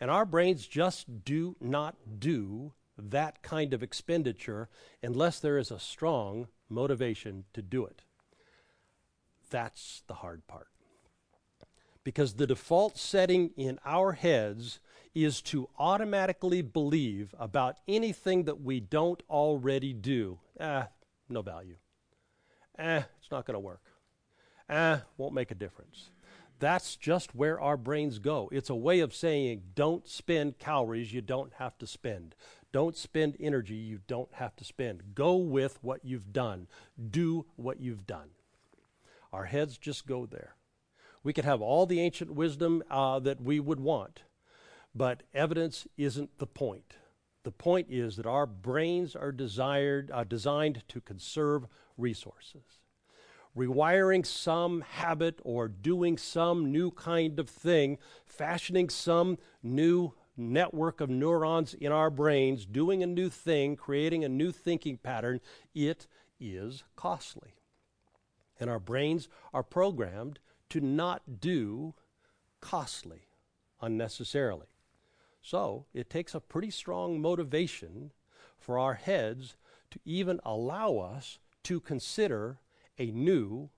And 0.00 0.10
our 0.10 0.26
brains 0.26 0.66
just 0.66 1.24
do 1.24 1.56
not 1.60 1.96
do 2.18 2.72
that 2.98 3.42
kind 3.42 3.72
of 3.72 3.82
expenditure 3.82 4.68
unless 5.02 5.38
there 5.38 5.58
is 5.58 5.70
a 5.70 5.78
strong 5.78 6.48
motivation 6.68 7.44
to 7.54 7.62
do 7.62 7.84
it. 7.84 8.02
That's 9.56 10.02
the 10.06 10.12
hard 10.12 10.46
part. 10.46 10.68
Because 12.04 12.34
the 12.34 12.46
default 12.46 12.98
setting 12.98 13.52
in 13.56 13.78
our 13.86 14.12
heads 14.12 14.80
is 15.14 15.40
to 15.42 15.70
automatically 15.78 16.60
believe 16.60 17.34
about 17.38 17.78
anything 17.88 18.44
that 18.44 18.60
we 18.60 18.80
don't 18.80 19.22
already 19.30 19.94
do. 19.94 20.40
Ah, 20.60 20.88
no 21.30 21.40
value. 21.40 21.76
Eh, 22.78 23.00
it's 23.18 23.30
not 23.30 23.46
going 23.46 23.54
to 23.54 23.60
work. 23.60 23.80
Eh, 24.68 24.98
won't 25.16 25.32
make 25.32 25.50
a 25.50 25.54
difference. 25.54 26.10
That's 26.58 26.94
just 26.94 27.34
where 27.34 27.58
our 27.58 27.78
brains 27.78 28.18
go. 28.18 28.50
It's 28.52 28.68
a 28.68 28.74
way 28.74 29.00
of 29.00 29.14
saying 29.14 29.62
don't 29.74 30.06
spend 30.06 30.58
calories 30.58 31.14
you 31.14 31.22
don't 31.22 31.54
have 31.54 31.78
to 31.78 31.86
spend. 31.86 32.34
Don't 32.72 32.94
spend 32.94 33.38
energy 33.40 33.76
you 33.76 34.00
don't 34.06 34.34
have 34.34 34.54
to 34.56 34.64
spend. 34.64 35.14
Go 35.14 35.36
with 35.36 35.78
what 35.80 36.04
you've 36.04 36.34
done. 36.34 36.66
Do 37.10 37.46
what 37.56 37.80
you've 37.80 38.06
done. 38.06 38.35
Our 39.32 39.44
heads 39.44 39.78
just 39.78 40.06
go 40.06 40.26
there. 40.26 40.54
We 41.22 41.32
could 41.32 41.44
have 41.44 41.60
all 41.60 41.86
the 41.86 42.00
ancient 42.00 42.34
wisdom 42.34 42.82
uh, 42.90 43.18
that 43.20 43.40
we 43.40 43.58
would 43.58 43.80
want, 43.80 44.22
but 44.94 45.24
evidence 45.34 45.86
isn't 45.96 46.38
the 46.38 46.46
point. 46.46 46.96
The 47.42 47.52
point 47.52 47.88
is 47.90 48.16
that 48.16 48.26
our 48.26 48.46
brains 48.46 49.14
are 49.16 49.32
desired, 49.32 50.10
uh, 50.12 50.24
designed 50.24 50.82
to 50.88 51.00
conserve 51.00 51.66
resources. 51.96 52.80
Rewiring 53.56 54.26
some 54.26 54.82
habit 54.82 55.40
or 55.42 55.66
doing 55.68 56.18
some 56.18 56.70
new 56.70 56.90
kind 56.90 57.38
of 57.38 57.48
thing, 57.48 57.98
fashioning 58.24 58.88
some 58.88 59.38
new 59.62 60.12
network 60.36 61.00
of 61.00 61.08
neurons 61.08 61.74
in 61.74 61.90
our 61.90 62.10
brains, 62.10 62.66
doing 62.66 63.02
a 63.02 63.06
new 63.06 63.30
thing, 63.30 63.76
creating 63.76 64.24
a 64.24 64.28
new 64.28 64.52
thinking 64.52 64.98
pattern, 64.98 65.40
it 65.74 66.06
is 66.38 66.84
costly. 66.94 67.55
And 68.58 68.70
our 68.70 68.78
brains 68.78 69.28
are 69.52 69.62
programmed 69.62 70.38
to 70.70 70.80
not 70.80 71.40
do 71.40 71.94
costly 72.60 73.28
unnecessarily. 73.80 74.66
So 75.42 75.86
it 75.94 76.10
takes 76.10 76.34
a 76.34 76.40
pretty 76.40 76.70
strong 76.70 77.20
motivation 77.20 78.12
for 78.58 78.78
our 78.78 78.94
heads 78.94 79.56
to 79.92 80.00
even 80.04 80.40
allow 80.44 80.96
us 80.96 81.38
to 81.64 81.80
consider 81.80 82.58
a 82.98 83.10
new 83.10 83.70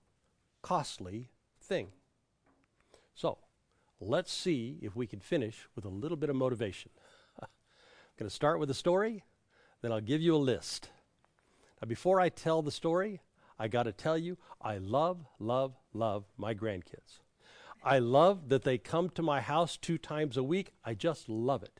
costly 0.61 1.29
thing. 1.61 1.89
So 3.13 3.37
let's 3.99 4.31
see 4.31 4.79
if 4.81 4.95
we 4.95 5.05
can 5.05 5.19
finish 5.19 5.67
with 5.75 5.85
a 5.85 5.89
little 5.89 6.17
bit 6.17 6.29
of 6.29 6.35
motivation. 6.35 6.91
I'm 7.39 7.47
going 8.17 8.29
to 8.29 8.35
start 8.35 8.59
with 8.59 8.69
a 8.69 8.75
story, 8.75 9.23
then 9.81 9.91
I'll 9.91 10.01
give 10.01 10.21
you 10.21 10.35
a 10.35 10.37
list. 10.37 10.89
Now, 11.81 11.87
before 11.87 12.19
I 12.19 12.29
tell 12.29 12.61
the 12.61 12.71
story, 12.71 13.21
I 13.59 13.67
got 13.67 13.83
to 13.83 13.91
tell 13.91 14.17
you, 14.17 14.37
I 14.61 14.77
love, 14.77 15.25
love, 15.37 15.73
love 15.93 16.23
my 16.37 16.53
grandkids. 16.53 17.19
I 17.83 17.99
love 17.99 18.49
that 18.49 18.63
they 18.63 18.77
come 18.77 19.09
to 19.11 19.21
my 19.21 19.41
house 19.41 19.77
two 19.77 19.97
times 19.97 20.37
a 20.37 20.43
week. 20.43 20.71
I 20.83 20.93
just 20.93 21.29
love 21.29 21.63
it. 21.63 21.79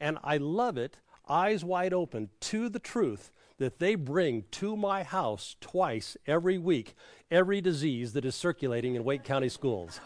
And 0.00 0.18
I 0.24 0.36
love 0.36 0.76
it, 0.76 0.98
eyes 1.28 1.64
wide 1.64 1.94
open, 1.94 2.30
to 2.40 2.68
the 2.68 2.78
truth 2.78 3.30
that 3.58 3.78
they 3.78 3.94
bring 3.94 4.44
to 4.50 4.76
my 4.76 5.04
house 5.04 5.54
twice 5.60 6.16
every 6.26 6.58
week 6.58 6.94
every 7.30 7.60
disease 7.60 8.12
that 8.12 8.24
is 8.24 8.34
circulating 8.34 8.94
in 8.94 9.04
Wake 9.04 9.24
County 9.24 9.48
schools. 9.48 10.00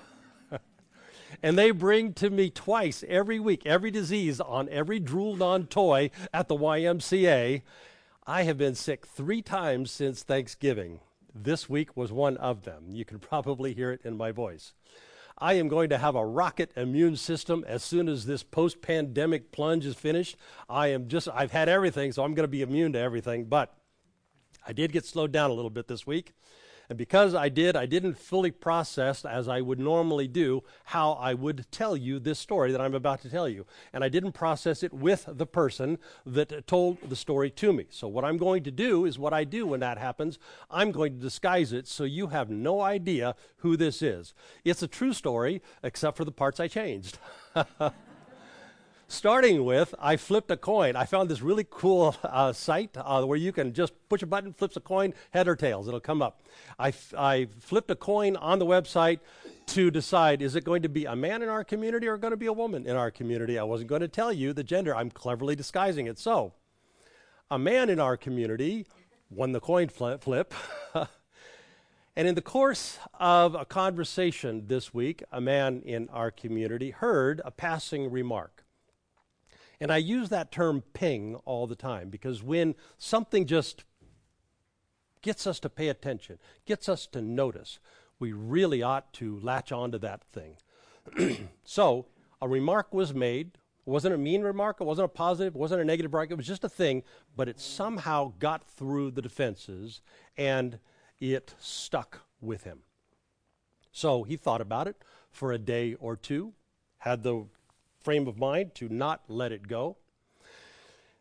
and 1.43 1.59
they 1.59 1.71
bring 1.71 2.13
to 2.15 2.31
me 2.31 2.51
twice 2.51 3.03
every 3.09 3.41
week 3.41 3.67
every 3.67 3.91
disease 3.91 4.41
on 4.41 4.69
every 4.69 5.01
drooled 5.01 5.43
on 5.43 5.67
toy 5.67 6.11
at 6.33 6.49
the 6.49 6.55
YMCA. 6.55 7.63
I 8.27 8.43
have 8.43 8.59
been 8.59 8.75
sick 8.75 9.07
three 9.07 9.43
times 9.43 9.91
since 9.91 10.23
Thanksgiving. 10.23 11.01
This 11.43 11.69
week 11.69 11.97
was 11.97 12.13
one 12.13 12.37
of 12.39 12.63
them. 12.65 12.85
You 12.91 13.05
can 13.05 13.19
probably 13.19 13.75
hear 13.75 13.93
it 13.93 14.01
in 14.05 14.17
my 14.17 14.33
voice. 14.33 14.73
I 15.39 15.55
am 15.55 15.69
going 15.69 15.91
to 15.91 15.99
have 15.99 16.15
a 16.15 16.25
rocket 16.25 16.71
immune 16.77 17.17
system 17.17 17.63
as 17.69 17.83
soon 17.83 18.09
as 18.09 18.25
this 18.25 18.43
post 18.43 18.81
pandemic 18.81 19.53
plunge 19.53 19.85
is 19.85 19.95
finished. 19.95 20.37
I 20.69 20.89
am 20.89 21.09
just, 21.09 21.29
I've 21.29 21.53
had 21.53 21.69
everything, 21.69 22.13
so 22.13 22.25
I'm 22.25 22.33
going 22.33 22.45
to 22.45 22.49
be 22.49 22.63
immune 22.63 22.95
to 22.95 22.99
everything. 22.99 23.45
But 23.45 23.75
I 24.67 24.73
did 24.73 24.93
get 24.93 25.05
slowed 25.05 25.33
down 25.33 25.51
a 25.51 25.53
little 25.53 25.71
bit 25.71 25.89
this 25.89 26.07
week. 26.07 26.33
And 26.89 26.99
because 26.99 27.35
I 27.35 27.49
did, 27.49 27.77
I 27.77 27.87
didn't 27.87 28.19
fully 28.19 28.51
process, 28.51 29.25
as 29.25 29.49
I 29.49 29.61
would 29.61 29.79
normally 29.79 30.29
do, 30.29 30.63
how 30.85 31.13
I 31.13 31.35
would 31.35 31.67
tell 31.71 31.97
you 31.97 32.19
this 32.19 32.39
story 32.39 32.73
that 32.73 32.81
I'm 32.81 32.95
about 32.95 33.23
to 33.23 33.31
tell 33.31 33.49
you. 33.49 33.67
And 33.93 34.05
I 34.05 34.09
didn't 34.09 34.33
process 34.33 34.83
it 34.83 34.93
with 34.93 35.25
the 35.29 35.47
person 35.47 35.99
that 36.25 36.67
told 36.67 36.99
the 37.09 37.17
story 37.17 37.51
to 37.51 37.73
me. 37.73 37.87
So, 37.91 38.09
what 38.09 38.25
I'm 38.25 38.37
going 38.37 38.63
to 38.65 38.71
do 38.71 39.05
is 39.05 39.19
what 39.19 39.33
I 39.33 39.45
do 39.45 39.67
when 39.67 39.81
that 39.81 39.99
happens 39.99 40.39
I'm 40.71 40.93
going 40.93 41.15
to 41.15 41.21
disguise 41.21 41.73
it 41.73 41.87
so 41.87 42.05
you 42.05 42.29
have 42.29 42.51
no 42.51 42.81
idea 42.81 43.35
who 43.59 43.77
this 43.77 44.03
is. 44.03 44.35
It's 44.65 44.83
a 44.83 44.89
true 44.89 45.13
story, 45.13 45.63
except 45.83 46.17
for 46.17 46.25
the 46.25 46.33
parts 46.33 46.61
I 46.61 46.69
changed. 46.69 47.19
starting 49.09 49.65
with 49.65 49.95
I 49.99 50.17
flipped 50.17 50.51
a 50.51 50.57
coin. 50.57 50.97
I 50.97 51.05
found 51.05 51.29
this 51.29 51.43
really 51.43 51.67
cool 51.69 52.17
uh, 52.23 52.53
site 52.53 52.97
uh, 52.97 53.25
where 53.25 53.39
you 53.39 53.53
can 53.53 53.73
just 53.73 53.93
push 54.09 54.23
a 54.23 54.27
button, 54.27 54.53
flips 54.53 54.77
a 54.77 54.81
coin, 54.81 55.15
head 55.31 55.49
or 55.49 55.57
tails. 55.57 55.89
It'll 55.89 56.01
come 56.01 56.23
up. 56.23 56.43
I, 56.79 56.89
f- 56.89 57.15
I 57.17 57.49
flipped 57.61 57.91
a 57.91 57.97
coin 57.97 58.37
on 58.37 58.59
the 58.59 58.67
website 58.67 59.21
to 59.67 59.91
decide 59.91 60.43
is 60.43 60.55
it 60.55 60.65
going 60.65 60.83
to 60.83 60.89
be 60.89 61.05
a 61.05 61.17
man 61.17 61.43
in 61.43 61.49
our 61.49 61.65
community 61.65 62.07
or 62.07 62.17
going 62.17 62.31
to 62.33 62.37
be 62.37 62.47
a 62.47 62.53
woman 62.53 62.87
in 62.87 62.97
our 62.97 63.11
community. 63.11 63.59
I 63.59 63.65
wasn't 63.65 63.89
going 63.89 64.03
to 64.03 64.09
tell 64.09 64.33
you 64.33 64.53
the 64.53 64.65
gender. 64.65 64.95
I'm 64.95 65.11
cleverly 65.11 65.57
disguising 65.57 66.07
it. 66.07 66.19
So, 66.19 66.53
a 67.51 67.59
man 67.59 67.91
in 67.91 68.01
our 68.01 68.17
community 68.17 68.87
won 69.31 69.53
the 69.53 69.61
coin 69.61 69.89
flip. 69.89 70.55
and 72.17 72.29
in 72.29 72.35
the 72.35 72.43
course 72.43 72.99
of 73.19 73.55
a 73.55 73.65
conversation 73.65 74.67
this 74.67 74.93
week, 74.93 75.23
a 75.31 75.41
man 75.41 75.83
in 75.85 76.09
our 76.09 76.31
community 76.31 76.91
heard 76.91 77.41
a 77.45 77.51
passing 77.51 78.11
remark. 78.11 78.66
And 79.81 79.93
I 79.93 79.99
use 79.99 80.29
that 80.31 80.51
term 80.51 80.83
ping 80.95 81.37
all 81.45 81.67
the 81.67 81.77
time 81.77 82.09
because 82.09 82.43
when 82.43 82.75
something 82.99 83.47
just 83.47 83.85
gets 85.23 85.47
us 85.47 85.61
to 85.61 85.69
pay 85.69 85.89
attention, 85.89 86.39
gets 86.65 86.89
us 86.89 87.07
to 87.09 87.21
notice, 87.21 87.79
we 88.19 88.33
really 88.33 88.83
ought 88.83 89.13
to 89.15 89.39
latch 89.41 89.73
onto 89.73 89.99
that 89.99 90.23
thing. 90.25 90.57
so, 91.65 92.07
a 92.41 92.49
remark 92.49 92.93
was 92.95 93.15
made. 93.15 93.59
It 93.87 93.91
wasn't 93.91 94.15
a 94.15 94.19
mean 94.19 94.43
remark, 94.43 94.79
it 94.81 94.85
wasn't 94.85 95.07
a 95.07 95.09
positive, 95.09 95.55
it 95.55 95.59
wasn't 95.59 95.81
a 95.81 95.85
negative 95.85 96.13
remark, 96.13 96.31
it 96.31 96.37
was 96.37 96.47
just 96.47 96.65
a 96.65 96.69
thing, 96.69 97.05
but 97.37 97.49
it 97.49 97.61
somehow 97.61 98.33
got 98.41 98.69
through 98.69 99.13
the 99.13 99.23
defenses 99.23 100.01
and 100.37 100.81
it 101.21 101.55
stuck 101.61 102.23
with 102.41 102.65
him. 102.65 102.81
So 103.93 104.25
he 104.25 104.37
thought 104.37 104.61
about 104.61 104.89
it 104.89 104.97
for 105.31 105.53
a 105.53 105.59
day 105.59 105.95
or 105.95 106.17
two, 106.17 106.55
had 106.99 107.23
the 107.23 107.47
frame 108.07 108.29
of 108.29 108.39
mind 108.39 108.73
to 108.73 108.89
not 108.89 109.25
let 109.27 109.51
it 109.51 109.67
go, 109.67 109.97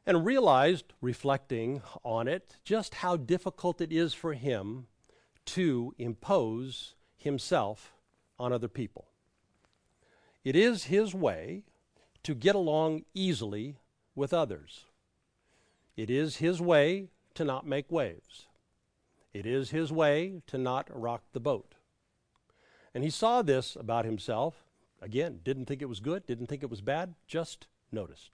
and 0.06 0.24
realized, 0.24 0.94
reflecting 1.02 1.82
on 2.04 2.28
it, 2.28 2.58
just 2.64 2.94
how 2.94 3.18
difficult 3.18 3.82
it 3.82 3.92
is 3.92 4.14
for 4.14 4.36
him 4.36 4.86
to 5.46 5.96
impose 5.98 6.94
himself 7.18 7.96
on 8.38 8.54
other 8.54 8.68
people. 8.68 9.08
It 10.44 10.56
is 10.56 10.84
his 10.84 11.16
way 11.16 11.64
to 12.22 12.36
get 12.36 12.54
along 12.54 13.06
easily 13.16 13.78
with 14.14 14.32
others. 14.32 14.86
It 15.98 16.12
is 16.12 16.38
his 16.38 16.62
way 16.62 17.10
to 17.34 17.44
not 17.44 17.66
make 17.66 17.92
waves. 17.92 18.46
It 19.34 19.48
is 19.48 19.72
his 19.72 19.92
way 19.92 20.44
to 20.46 20.60
not 20.60 20.88
rock 20.92 21.24
the 21.34 21.40
boat. 21.40 21.74
And 22.94 23.04
he 23.04 23.10
saw 23.10 23.42
this 23.42 23.76
about 23.76 24.06
himself 24.06 24.65
Again, 25.06 25.42
didn't 25.44 25.66
think 25.66 25.84
it 25.84 25.86
was 25.90 26.00
good, 26.00 26.26
didn't 26.26 26.48
think 26.48 26.64
it 26.64 26.70
was 26.72 26.82
bad, 26.82 27.14
just 27.28 27.68
noticed. 27.92 28.32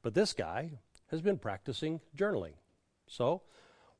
But 0.00 0.14
this 0.14 0.32
guy 0.32 0.78
has 1.08 1.20
been 1.20 1.36
practicing 1.36 2.00
journaling. 2.16 2.54
So, 3.06 3.42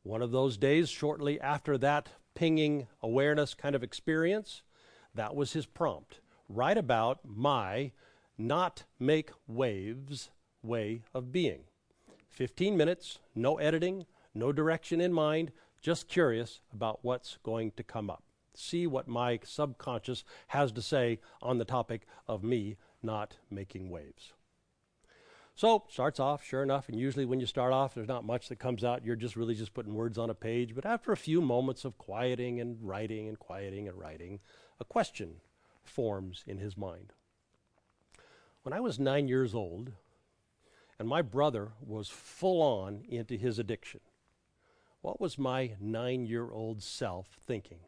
one 0.02 0.22
of 0.22 0.30
those 0.30 0.56
days 0.56 0.88
shortly 0.88 1.38
after 1.38 1.76
that 1.76 2.08
pinging 2.34 2.86
awareness 3.02 3.52
kind 3.52 3.74
of 3.74 3.82
experience, 3.82 4.62
that 5.14 5.36
was 5.36 5.52
his 5.52 5.66
prompt. 5.66 6.20
Write 6.48 6.78
about 6.78 7.20
my 7.22 7.92
not 8.38 8.84
make 8.98 9.30
waves 9.46 10.30
way 10.62 11.02
of 11.12 11.32
being. 11.32 11.64
15 12.30 12.78
minutes, 12.78 13.18
no 13.34 13.58
editing, 13.58 14.06
no 14.34 14.52
direction 14.52 15.02
in 15.02 15.12
mind, 15.12 15.52
just 15.82 16.08
curious 16.08 16.62
about 16.72 17.00
what's 17.02 17.36
going 17.42 17.72
to 17.72 17.82
come 17.82 18.08
up 18.08 18.22
see 18.54 18.86
what 18.86 19.08
my 19.08 19.40
subconscious 19.44 20.24
has 20.48 20.72
to 20.72 20.82
say 20.82 21.20
on 21.42 21.58
the 21.58 21.64
topic 21.64 22.06
of 22.26 22.42
me 22.42 22.76
not 23.02 23.36
making 23.50 23.90
waves. 23.90 24.32
So, 25.56 25.84
starts 25.88 26.18
off, 26.18 26.44
sure 26.44 26.64
enough, 26.64 26.88
and 26.88 26.98
usually 26.98 27.24
when 27.24 27.38
you 27.38 27.46
start 27.46 27.72
off, 27.72 27.94
there's 27.94 28.08
not 28.08 28.24
much 28.24 28.48
that 28.48 28.58
comes 28.58 28.82
out. 28.82 29.04
You're 29.04 29.14
just 29.14 29.36
really 29.36 29.54
just 29.54 29.72
putting 29.72 29.94
words 29.94 30.18
on 30.18 30.28
a 30.28 30.34
page. 30.34 30.74
But 30.74 30.84
after 30.84 31.12
a 31.12 31.16
few 31.16 31.40
moments 31.40 31.84
of 31.84 31.96
quieting 31.96 32.60
and 32.60 32.76
writing 32.82 33.28
and 33.28 33.38
quieting 33.38 33.86
and 33.86 33.96
writing, 33.96 34.40
a 34.80 34.84
question 34.84 35.36
forms 35.84 36.42
in 36.46 36.58
his 36.58 36.76
mind. 36.76 37.12
When 38.62 38.72
I 38.72 38.80
was 38.80 38.98
nine 38.98 39.28
years 39.28 39.54
old, 39.54 39.92
and 40.98 41.08
my 41.08 41.22
brother 41.22 41.72
was 41.80 42.08
full 42.08 42.60
on 42.60 43.04
into 43.08 43.36
his 43.36 43.58
addiction, 43.58 44.00
what 45.02 45.20
was 45.20 45.38
my 45.38 45.76
nine 45.78 46.26
year 46.26 46.50
old 46.50 46.82
self 46.82 47.38
thinking? 47.46 47.80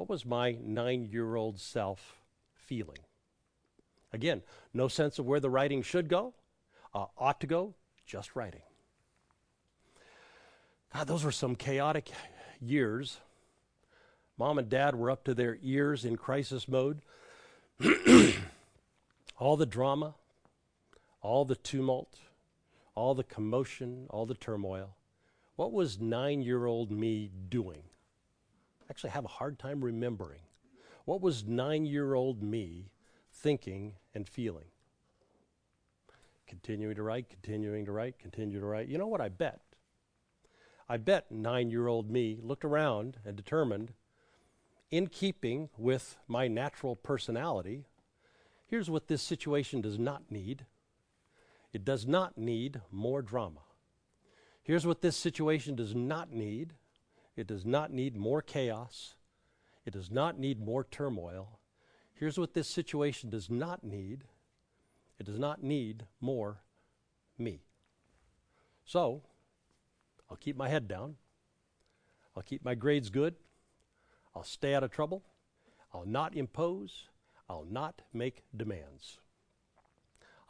What 0.00 0.08
was 0.08 0.24
my 0.24 0.56
nine 0.64 1.10
year 1.12 1.34
old 1.34 1.60
self 1.60 2.22
feeling? 2.54 3.00
Again, 4.14 4.40
no 4.72 4.88
sense 4.88 5.18
of 5.18 5.26
where 5.26 5.40
the 5.40 5.50
writing 5.50 5.82
should 5.82 6.08
go, 6.08 6.32
uh, 6.94 7.04
ought 7.18 7.38
to 7.42 7.46
go, 7.46 7.74
just 8.06 8.34
writing. 8.34 8.62
God, 10.94 11.06
those 11.06 11.22
were 11.22 11.30
some 11.30 11.54
chaotic 11.54 12.08
years. 12.62 13.18
Mom 14.38 14.58
and 14.58 14.70
dad 14.70 14.94
were 14.94 15.10
up 15.10 15.22
to 15.24 15.34
their 15.34 15.58
ears 15.60 16.06
in 16.06 16.16
crisis 16.16 16.66
mode. 16.66 17.02
all 19.36 19.58
the 19.58 19.66
drama, 19.66 20.14
all 21.20 21.44
the 21.44 21.56
tumult, 21.56 22.16
all 22.94 23.14
the 23.14 23.22
commotion, 23.22 24.06
all 24.08 24.24
the 24.24 24.32
turmoil. 24.32 24.96
What 25.56 25.74
was 25.74 26.00
nine 26.00 26.40
year 26.40 26.64
old 26.64 26.90
me 26.90 27.30
doing? 27.50 27.82
Actually 28.90 29.10
have 29.10 29.24
a 29.24 29.28
hard 29.28 29.58
time 29.58 29.82
remembering. 29.82 30.40
What 31.04 31.22
was 31.22 31.46
nine 31.46 31.86
year 31.86 32.14
old 32.14 32.42
me 32.42 32.90
thinking 33.32 33.94
and 34.14 34.28
feeling? 34.28 34.66
Continuing 36.48 36.96
to 36.96 37.02
write, 37.04 37.30
continuing 37.30 37.84
to 37.84 37.92
write, 37.92 38.18
continue 38.18 38.58
to 38.58 38.66
write. 38.66 38.88
You 38.88 38.98
know 38.98 39.06
what 39.06 39.20
I 39.20 39.28
bet? 39.28 39.60
I 40.88 40.96
bet 40.96 41.30
nine 41.30 41.70
year 41.70 41.86
old 41.86 42.10
me 42.10 42.40
looked 42.42 42.64
around 42.64 43.18
and 43.24 43.36
determined, 43.36 43.92
in 44.90 45.06
keeping 45.06 45.70
with 45.78 46.16
my 46.26 46.48
natural 46.48 46.96
personality, 46.96 47.86
here's 48.66 48.90
what 48.90 49.06
this 49.06 49.22
situation 49.22 49.80
does 49.80 49.98
not 49.98 50.30
need 50.30 50.66
it 51.72 51.84
does 51.84 52.04
not 52.04 52.36
need 52.36 52.80
more 52.90 53.22
drama. 53.22 53.60
Here's 54.64 54.84
what 54.84 55.02
this 55.02 55.16
situation 55.16 55.76
does 55.76 55.94
not 55.94 56.32
need 56.32 56.74
It 57.40 57.46
does 57.46 57.64
not 57.64 57.90
need 57.90 58.18
more 58.18 58.42
chaos. 58.42 59.14
It 59.86 59.94
does 59.94 60.10
not 60.10 60.38
need 60.38 60.60
more 60.60 60.84
turmoil. 60.84 61.58
Here's 62.12 62.38
what 62.38 62.52
this 62.52 62.68
situation 62.68 63.30
does 63.30 63.48
not 63.48 63.82
need 63.82 64.24
it 65.18 65.24
does 65.24 65.38
not 65.38 65.62
need 65.62 66.04
more 66.20 66.62
me. 67.38 67.62
So, 68.84 69.22
I'll 70.30 70.36
keep 70.36 70.54
my 70.56 70.68
head 70.68 70.86
down. 70.86 71.16
I'll 72.36 72.42
keep 72.42 72.62
my 72.62 72.74
grades 72.74 73.08
good. 73.08 73.36
I'll 74.34 74.44
stay 74.44 74.74
out 74.74 74.84
of 74.84 74.90
trouble. 74.90 75.22
I'll 75.94 76.06
not 76.06 76.36
impose. 76.36 77.08
I'll 77.48 77.66
not 77.68 78.02
make 78.12 78.44
demands. 78.54 79.18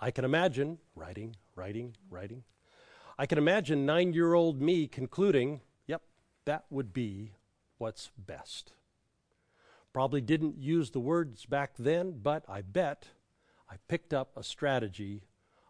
I 0.00 0.10
can 0.10 0.24
imagine 0.24 0.78
writing, 0.96 1.36
writing, 1.54 1.96
writing. 2.10 2.42
I 3.16 3.26
can 3.26 3.38
imagine 3.38 3.86
nine 3.86 4.12
year 4.12 4.34
old 4.34 4.60
me 4.60 4.88
concluding, 4.88 5.60
that 6.50 6.64
would 6.68 6.92
be 6.92 7.30
what's 7.78 8.10
best. 8.18 8.72
Probably 9.92 10.20
didn't 10.20 10.58
use 10.58 10.90
the 10.90 10.98
words 10.98 11.46
back 11.46 11.74
then, 11.78 12.18
but 12.20 12.42
I 12.48 12.60
bet 12.60 13.06
I 13.70 13.76
picked 13.86 14.12
up 14.12 14.36
a 14.36 14.42
strategy 14.42 15.22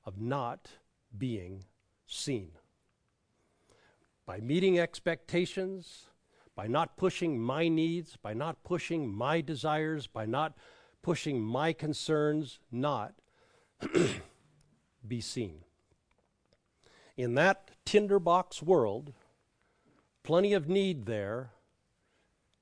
of 0.07 0.19
not 0.19 0.71
being 1.19 1.65
seen. 2.07 2.53
By 4.25 4.41
meeting 4.41 4.79
expectations, 4.79 6.07
by 6.57 6.67
not 6.67 6.97
pushing 6.97 7.39
my 7.39 7.69
needs, 7.69 8.17
by 8.17 8.33
not 8.33 8.65
pushing 8.65 9.07
my 9.07 9.43
desires, 9.43 10.07
by 10.07 10.25
not 10.25 10.55
pushing 11.03 11.43
my 11.43 11.75
concerns, 11.75 12.59
not 12.73 13.13
be 15.07 15.21
seen. 15.21 15.59
In 17.19 17.35
that 17.35 17.71
tinderbox 17.85 18.63
world, 18.63 19.13
plenty 20.23 20.53
of 20.53 20.69
need 20.69 21.07
there 21.07 21.51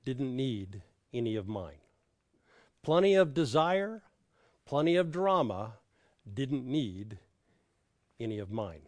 didn't 0.05 0.35
need 0.35 0.81
any 1.13 1.35
of 1.35 1.47
mine. 1.47 1.81
Plenty 2.81 3.13
of 3.15 3.33
desire, 3.33 4.03
plenty 4.65 4.95
of 4.95 5.11
drama 5.11 5.73
didn't 6.31 6.65
need 6.65 7.19
any 8.19 8.39
of 8.39 8.51
mine. 8.51 8.81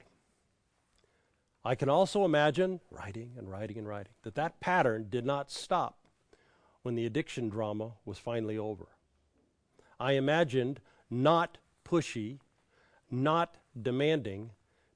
I 1.64 1.76
can 1.76 1.90
also 1.90 2.26
imagine 2.26 2.80
writing 2.90 3.34
and 3.38 3.50
writing 3.50 3.78
and 3.78 3.88
writing 3.88 4.14
that 4.24 4.36
that 4.36 4.60
pattern 4.60 5.08
did 5.10 5.26
not 5.26 5.52
stop 5.52 5.98
when 6.82 6.96
the 6.96 7.06
addiction 7.06 7.50
drama 7.50 7.94
was 8.04 8.18
finally 8.18 8.58
over. 8.58 8.88
I 10.00 10.14
imagined 10.14 10.80
not 11.10 11.60
pushy, 11.86 12.40
not 13.12 13.58
demanding 13.80 14.52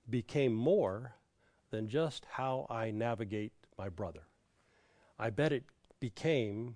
became 0.10 0.54
more 0.54 1.16
than 1.70 1.88
just 1.88 2.26
how 2.32 2.66
I 2.70 2.90
navigate 2.90 3.54
my 3.78 3.90
brother. 3.90 4.24
I 5.18 5.30
bet 5.30 5.52
it 5.52 5.64
became 6.00 6.76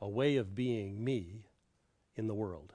a 0.00 0.08
way 0.08 0.36
of 0.36 0.54
being 0.54 1.02
me 1.02 1.44
in 2.16 2.26
the 2.26 2.34
world. 2.34 2.74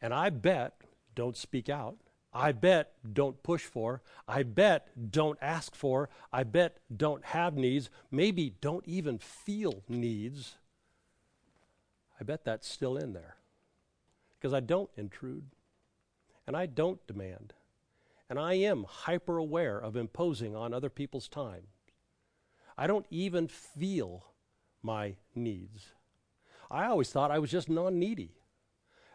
And 0.00 0.14
I 0.14 0.30
bet, 0.30 0.74
don't 1.14 1.36
speak 1.36 1.68
out, 1.68 1.96
I 2.32 2.52
bet 2.52 2.92
don't 3.12 3.42
push 3.42 3.64
for, 3.64 4.02
I 4.26 4.44
bet 4.44 4.88
don't 5.10 5.38
ask 5.42 5.74
for, 5.74 6.08
I 6.32 6.44
bet 6.44 6.78
don't 6.94 7.24
have 7.26 7.56
needs, 7.56 7.90
maybe 8.10 8.54
don't 8.60 8.86
even 8.86 9.18
feel 9.18 9.82
needs. 9.88 10.56
I 12.20 12.24
bet 12.24 12.44
that's 12.44 12.68
still 12.68 12.96
in 12.96 13.12
there. 13.12 13.36
Because 14.38 14.54
I 14.54 14.60
don't 14.60 14.90
intrude, 14.96 15.44
and 16.46 16.56
I 16.56 16.66
don't 16.66 17.04
demand, 17.06 17.52
and 18.28 18.38
I 18.38 18.54
am 18.54 18.84
hyper 18.88 19.36
aware 19.36 19.78
of 19.78 19.96
imposing 19.96 20.56
on 20.56 20.72
other 20.72 20.88
people's 20.88 21.28
time. 21.28 21.64
I 22.80 22.86
don't 22.86 23.04
even 23.10 23.46
feel 23.46 24.24
my 24.82 25.16
needs. 25.34 25.88
I 26.70 26.86
always 26.86 27.10
thought 27.10 27.30
I 27.30 27.38
was 27.38 27.50
just 27.50 27.68
non 27.68 27.98
needy. 27.98 28.32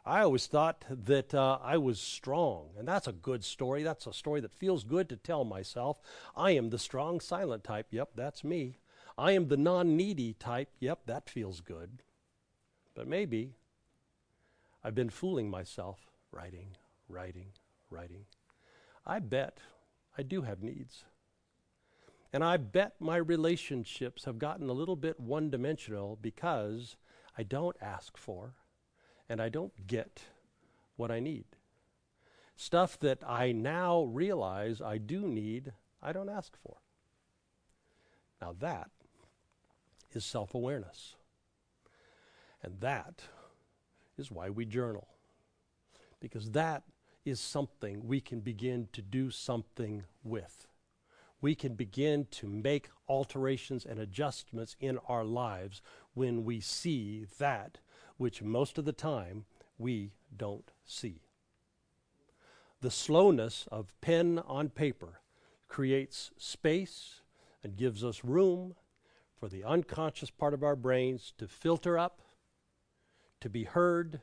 I 0.05 0.21
always 0.21 0.45
thought 0.45 0.85
that 0.87 1.33
uh, 1.33 1.57
I 1.63 1.77
was 1.77 1.99
strong, 1.99 2.69
and 2.77 2.87
that's 2.87 3.07
a 3.07 3.11
good 3.11 3.43
story. 3.43 3.81
That's 3.81 4.05
a 4.05 4.13
story 4.13 4.39
that 4.41 4.53
feels 4.53 4.83
good 4.83 5.09
to 5.09 5.15
tell 5.15 5.43
myself. 5.45 5.97
I 6.35 6.51
am 6.51 6.69
the 6.69 6.77
strong, 6.77 7.19
silent 7.19 7.63
type. 7.63 7.87
Yep, 7.89 8.11
that's 8.15 8.43
me. 8.43 8.77
I 9.17 9.31
am 9.31 9.47
the 9.47 9.57
non 9.57 9.97
needy 9.97 10.33
type. 10.33 10.69
Yep, 10.79 11.07
that 11.07 11.27
feels 11.27 11.61
good. 11.61 12.03
But 12.93 13.07
maybe 13.07 13.55
I've 14.83 14.93
been 14.93 15.09
fooling 15.09 15.49
myself, 15.49 16.01
writing, 16.31 16.77
writing, 17.09 17.47
writing. 17.89 18.25
I 19.07 19.17
bet 19.17 19.57
I 20.15 20.21
do 20.21 20.43
have 20.43 20.61
needs. 20.61 21.03
And 22.35 22.43
I 22.43 22.57
bet 22.57 22.95
my 22.99 23.15
relationships 23.15 24.25
have 24.25 24.39
gotten 24.39 24.67
a 24.67 24.73
little 24.73 24.97
bit 24.97 25.21
one 25.21 25.49
dimensional 25.49 26.19
because 26.21 26.97
I 27.37 27.43
don't 27.43 27.77
ask 27.81 28.17
for 28.17 28.55
and 29.29 29.41
I 29.41 29.47
don't 29.47 29.87
get 29.87 30.23
what 30.97 31.11
I 31.11 31.21
need. 31.21 31.45
Stuff 32.57 32.99
that 32.99 33.19
I 33.25 33.53
now 33.53 34.03
realize 34.03 34.81
I 34.81 34.97
do 34.97 35.21
need, 35.21 35.71
I 36.03 36.11
don't 36.11 36.27
ask 36.27 36.57
for. 36.61 36.75
Now 38.41 38.53
that 38.59 38.89
is 40.11 40.25
self 40.25 40.53
awareness. 40.53 41.15
And 42.61 42.81
that 42.81 43.21
is 44.17 44.29
why 44.29 44.49
we 44.49 44.65
journal. 44.65 45.07
Because 46.19 46.51
that 46.51 46.83
is 47.23 47.39
something 47.39 48.05
we 48.05 48.19
can 48.19 48.41
begin 48.41 48.89
to 48.91 49.01
do 49.01 49.31
something 49.31 50.03
with. 50.21 50.67
We 51.41 51.55
can 51.55 51.75
begin 51.75 52.27
to 52.31 52.47
make 52.47 52.89
alterations 53.07 53.85
and 53.85 53.99
adjustments 53.99 54.75
in 54.79 54.97
our 55.07 55.23
lives 55.23 55.81
when 56.13 56.43
we 56.43 56.59
see 56.59 57.25
that 57.37 57.79
which 58.17 58.41
most 58.41 58.77
of 58.77 58.85
the 58.85 58.93
time 58.93 59.45
we 59.77 60.13
don't 60.35 60.71
see. 60.85 61.21
The 62.81 62.91
slowness 62.91 63.67
of 63.71 63.93
pen 64.01 64.39
on 64.39 64.69
paper 64.69 65.21
creates 65.67 66.31
space 66.37 67.21
and 67.63 67.75
gives 67.75 68.03
us 68.03 68.23
room 68.23 68.75
for 69.39 69.49
the 69.49 69.63
unconscious 69.63 70.29
part 70.29 70.53
of 70.53 70.63
our 70.63 70.75
brains 70.75 71.33
to 71.37 71.47
filter 71.47 71.97
up, 71.97 72.21
to 73.41 73.49
be 73.49 73.63
heard, 73.63 74.21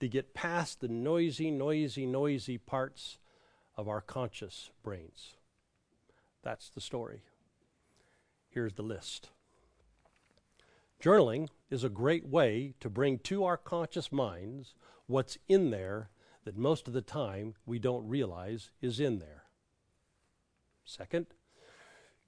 to 0.00 0.08
get 0.08 0.34
past 0.34 0.80
the 0.80 0.88
noisy, 0.88 1.50
noisy, 1.50 2.06
noisy 2.06 2.58
parts 2.58 3.18
of 3.76 3.88
our 3.88 4.00
conscious 4.00 4.70
brains. 4.82 5.36
That's 6.42 6.70
the 6.70 6.80
story. 6.80 7.22
Here's 8.48 8.74
the 8.74 8.82
list. 8.82 9.30
Journaling 11.02 11.48
is 11.70 11.84
a 11.84 11.88
great 11.88 12.26
way 12.26 12.74
to 12.80 12.90
bring 12.90 13.18
to 13.20 13.44
our 13.44 13.56
conscious 13.56 14.12
minds 14.12 14.74
what's 15.06 15.38
in 15.48 15.70
there 15.70 16.10
that 16.44 16.56
most 16.56 16.88
of 16.88 16.94
the 16.94 17.02
time 17.02 17.54
we 17.64 17.78
don't 17.78 18.08
realize 18.08 18.70
is 18.80 19.00
in 19.00 19.18
there. 19.18 19.44
Second, 20.84 21.26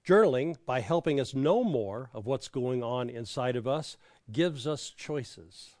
journaling, 0.07 0.55
by 0.65 0.79
helping 0.79 1.19
us 1.19 1.33
know 1.33 1.63
more 1.63 2.09
of 2.13 2.25
what's 2.25 2.47
going 2.47 2.83
on 2.83 3.09
inside 3.09 3.55
of 3.55 3.67
us, 3.67 3.97
gives 4.31 4.65
us 4.65 4.89
choices. 4.89 5.75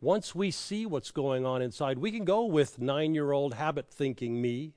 Once 0.00 0.34
we 0.34 0.50
see 0.50 0.84
what's 0.84 1.10
going 1.10 1.46
on 1.46 1.62
inside, 1.62 1.98
we 1.98 2.12
can 2.12 2.24
go 2.24 2.44
with 2.44 2.78
nine 2.78 3.14
year 3.14 3.32
old 3.32 3.54
habit 3.54 3.88
thinking 3.88 4.42
me, 4.42 4.74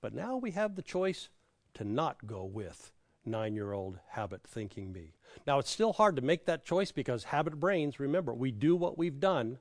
but 0.00 0.14
now 0.14 0.36
we 0.36 0.52
have 0.52 0.76
the 0.76 0.82
choice 0.82 1.28
to 1.76 1.84
not 1.84 2.26
go 2.26 2.44
with 2.44 2.92
nine 3.24 3.54
year 3.54 3.72
old 3.72 3.98
habit 4.08 4.42
thinking 4.44 4.92
me. 4.92 5.14
Now, 5.46 5.58
it's 5.58 5.70
still 5.70 5.92
hard 5.92 6.16
to 6.16 6.22
make 6.22 6.46
that 6.46 6.64
choice 6.64 6.92
because 6.92 7.24
habit 7.24 7.60
brains, 7.60 8.00
remember, 8.00 8.32
we 8.32 8.50
do 8.50 8.74
what 8.74 8.96
we've 8.96 9.20
done, 9.20 9.58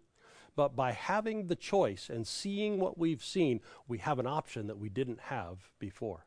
but 0.55 0.75
by 0.75 0.93
having 0.93 1.47
the 1.47 1.55
choice 1.55 2.09
and 2.09 2.25
seeing 2.25 2.79
what 2.79 2.97
we've 2.97 3.23
seen, 3.23 3.59
we 3.87 3.97
have 3.97 4.19
an 4.19 4.27
option 4.27 4.67
that 4.67 4.77
we 4.77 4.87
didn't 4.87 5.19
have 5.19 5.69
before. 5.79 6.25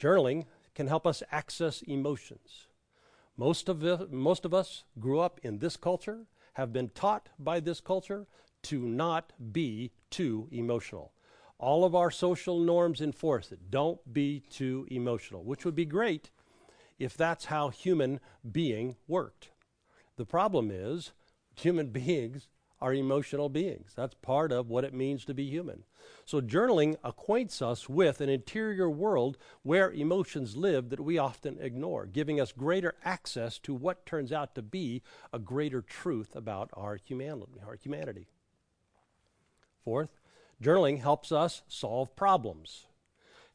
Journaling 0.00 0.44
can 0.74 0.86
help 0.86 1.06
us 1.06 1.22
access 1.30 1.82
emotions. 1.82 2.68
Most 3.36 3.68
of, 3.68 3.80
the, 3.80 4.08
most 4.10 4.44
of 4.46 4.54
us 4.54 4.84
grew 4.98 5.20
up 5.20 5.40
in 5.42 5.58
this 5.58 5.76
culture, 5.76 6.26
have 6.54 6.72
been 6.72 6.88
taught 6.90 7.28
by 7.38 7.60
this 7.60 7.80
culture 7.80 8.26
to 8.62 8.80
not 8.80 9.32
be 9.52 9.92
too 10.10 10.48
emotional. 10.50 11.12
All 11.58 11.84
of 11.84 11.94
our 11.94 12.10
social 12.10 12.58
norms 12.60 13.00
enforce 13.00 13.50
it. 13.50 13.70
Don't 13.70 14.12
be 14.12 14.40
too 14.50 14.86
emotional, 14.90 15.42
which 15.42 15.64
would 15.64 15.74
be 15.74 15.86
great 15.86 16.30
if 16.98 17.16
that's 17.16 17.46
how 17.46 17.70
human 17.70 18.20
being 18.50 18.96
worked. 19.06 19.50
The 20.16 20.26
problem 20.26 20.70
is, 20.70 21.12
human 21.54 21.88
beings 21.92 22.48
are 22.80 22.92
emotional 22.92 23.48
beings. 23.48 23.92
That's 23.96 24.14
part 24.14 24.52
of 24.52 24.68
what 24.68 24.84
it 24.84 24.92
means 24.92 25.24
to 25.24 25.34
be 25.34 25.48
human. 25.48 25.84
So, 26.24 26.40
journaling 26.40 26.96
acquaints 27.02 27.62
us 27.62 27.88
with 27.88 28.20
an 28.20 28.28
interior 28.28 28.90
world 28.90 29.38
where 29.62 29.90
emotions 29.90 30.56
live 30.56 30.90
that 30.90 31.00
we 31.00 31.18
often 31.18 31.58
ignore, 31.60 32.06
giving 32.06 32.40
us 32.40 32.52
greater 32.52 32.94
access 33.04 33.58
to 33.60 33.74
what 33.74 34.06
turns 34.06 34.30
out 34.30 34.54
to 34.54 34.62
be 34.62 35.02
a 35.32 35.38
greater 35.38 35.80
truth 35.80 36.36
about 36.36 36.70
our 36.74 36.96
humanity. 36.96 37.60
Our 37.66 37.76
humanity. 37.76 38.26
Fourth, 39.82 40.18
Journaling 40.62 41.00
helps 41.00 41.32
us 41.32 41.62
solve 41.68 42.16
problems, 42.16 42.86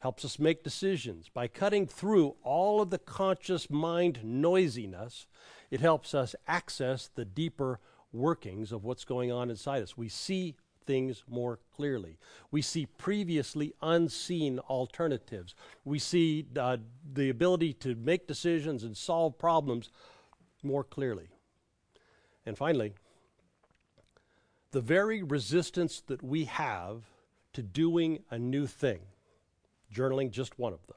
helps 0.00 0.24
us 0.24 0.38
make 0.38 0.62
decisions. 0.62 1.28
By 1.28 1.48
cutting 1.48 1.86
through 1.86 2.36
all 2.42 2.80
of 2.80 2.90
the 2.90 2.98
conscious 2.98 3.68
mind 3.68 4.20
noisiness, 4.22 5.26
it 5.70 5.80
helps 5.80 6.14
us 6.14 6.34
access 6.46 7.08
the 7.14 7.24
deeper 7.24 7.80
workings 8.12 8.72
of 8.72 8.84
what's 8.84 9.04
going 9.04 9.32
on 9.32 9.50
inside 9.50 9.82
us. 9.82 9.96
We 9.96 10.08
see 10.08 10.54
things 10.86 11.24
more 11.28 11.58
clearly. 11.74 12.18
We 12.50 12.62
see 12.62 12.86
previously 12.86 13.72
unseen 13.82 14.58
alternatives. 14.60 15.54
We 15.84 15.98
see 15.98 16.46
uh, 16.56 16.78
the 17.12 17.30
ability 17.30 17.74
to 17.74 17.94
make 17.94 18.26
decisions 18.26 18.84
and 18.84 18.96
solve 18.96 19.38
problems 19.38 19.90
more 20.62 20.84
clearly. 20.84 21.28
And 22.44 22.56
finally, 22.58 22.94
the 24.72 24.80
very 24.80 25.22
resistance 25.22 26.00
that 26.06 26.22
we 26.22 26.46
have 26.46 27.04
to 27.52 27.62
doing 27.62 28.24
a 28.30 28.38
new 28.38 28.66
thing, 28.66 29.00
journaling 29.94 30.30
just 30.30 30.58
one 30.58 30.72
of 30.72 30.86
them, 30.86 30.96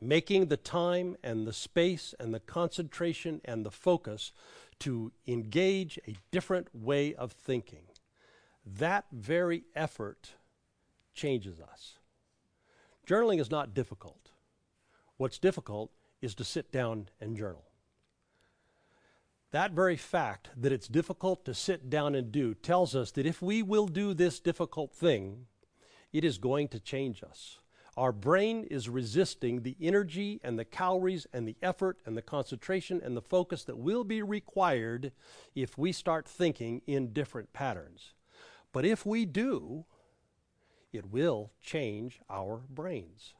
making 0.00 0.46
the 0.46 0.56
time 0.56 1.16
and 1.22 1.46
the 1.46 1.52
space 1.52 2.14
and 2.20 2.34
the 2.34 2.40
concentration 2.40 3.40
and 3.44 3.64
the 3.64 3.70
focus 3.70 4.32
to 4.80 5.12
engage 5.26 5.98
a 6.06 6.16
different 6.30 6.68
way 6.74 7.14
of 7.14 7.32
thinking, 7.32 7.84
that 8.66 9.06
very 9.12 9.64
effort 9.74 10.34
changes 11.14 11.60
us. 11.60 11.94
Journaling 13.06 13.40
is 13.40 13.50
not 13.50 13.74
difficult. 13.74 14.30
What's 15.16 15.38
difficult 15.38 15.90
is 16.20 16.34
to 16.34 16.44
sit 16.44 16.70
down 16.70 17.08
and 17.20 17.36
journal. 17.36 17.67
That 19.50 19.72
very 19.72 19.96
fact 19.96 20.50
that 20.58 20.72
it's 20.72 20.88
difficult 20.88 21.46
to 21.46 21.54
sit 21.54 21.88
down 21.88 22.14
and 22.14 22.30
do 22.30 22.52
tells 22.54 22.94
us 22.94 23.10
that 23.12 23.24
if 23.24 23.40
we 23.40 23.62
will 23.62 23.86
do 23.86 24.12
this 24.12 24.40
difficult 24.40 24.92
thing, 24.92 25.46
it 26.12 26.22
is 26.22 26.36
going 26.36 26.68
to 26.68 26.80
change 26.80 27.22
us. 27.22 27.58
Our 27.96 28.12
brain 28.12 28.64
is 28.70 28.88
resisting 28.88 29.62
the 29.62 29.76
energy 29.80 30.38
and 30.44 30.58
the 30.58 30.64
calories 30.64 31.26
and 31.32 31.48
the 31.48 31.56
effort 31.62 31.98
and 32.04 32.16
the 32.16 32.22
concentration 32.22 33.00
and 33.02 33.16
the 33.16 33.22
focus 33.22 33.64
that 33.64 33.78
will 33.78 34.04
be 34.04 34.22
required 34.22 35.12
if 35.54 35.78
we 35.78 35.92
start 35.92 36.28
thinking 36.28 36.82
in 36.86 37.12
different 37.12 37.52
patterns. 37.52 38.12
But 38.72 38.84
if 38.84 39.06
we 39.06 39.24
do, 39.24 39.86
it 40.92 41.10
will 41.10 41.52
change 41.62 42.20
our 42.28 42.60
brains. 42.68 43.34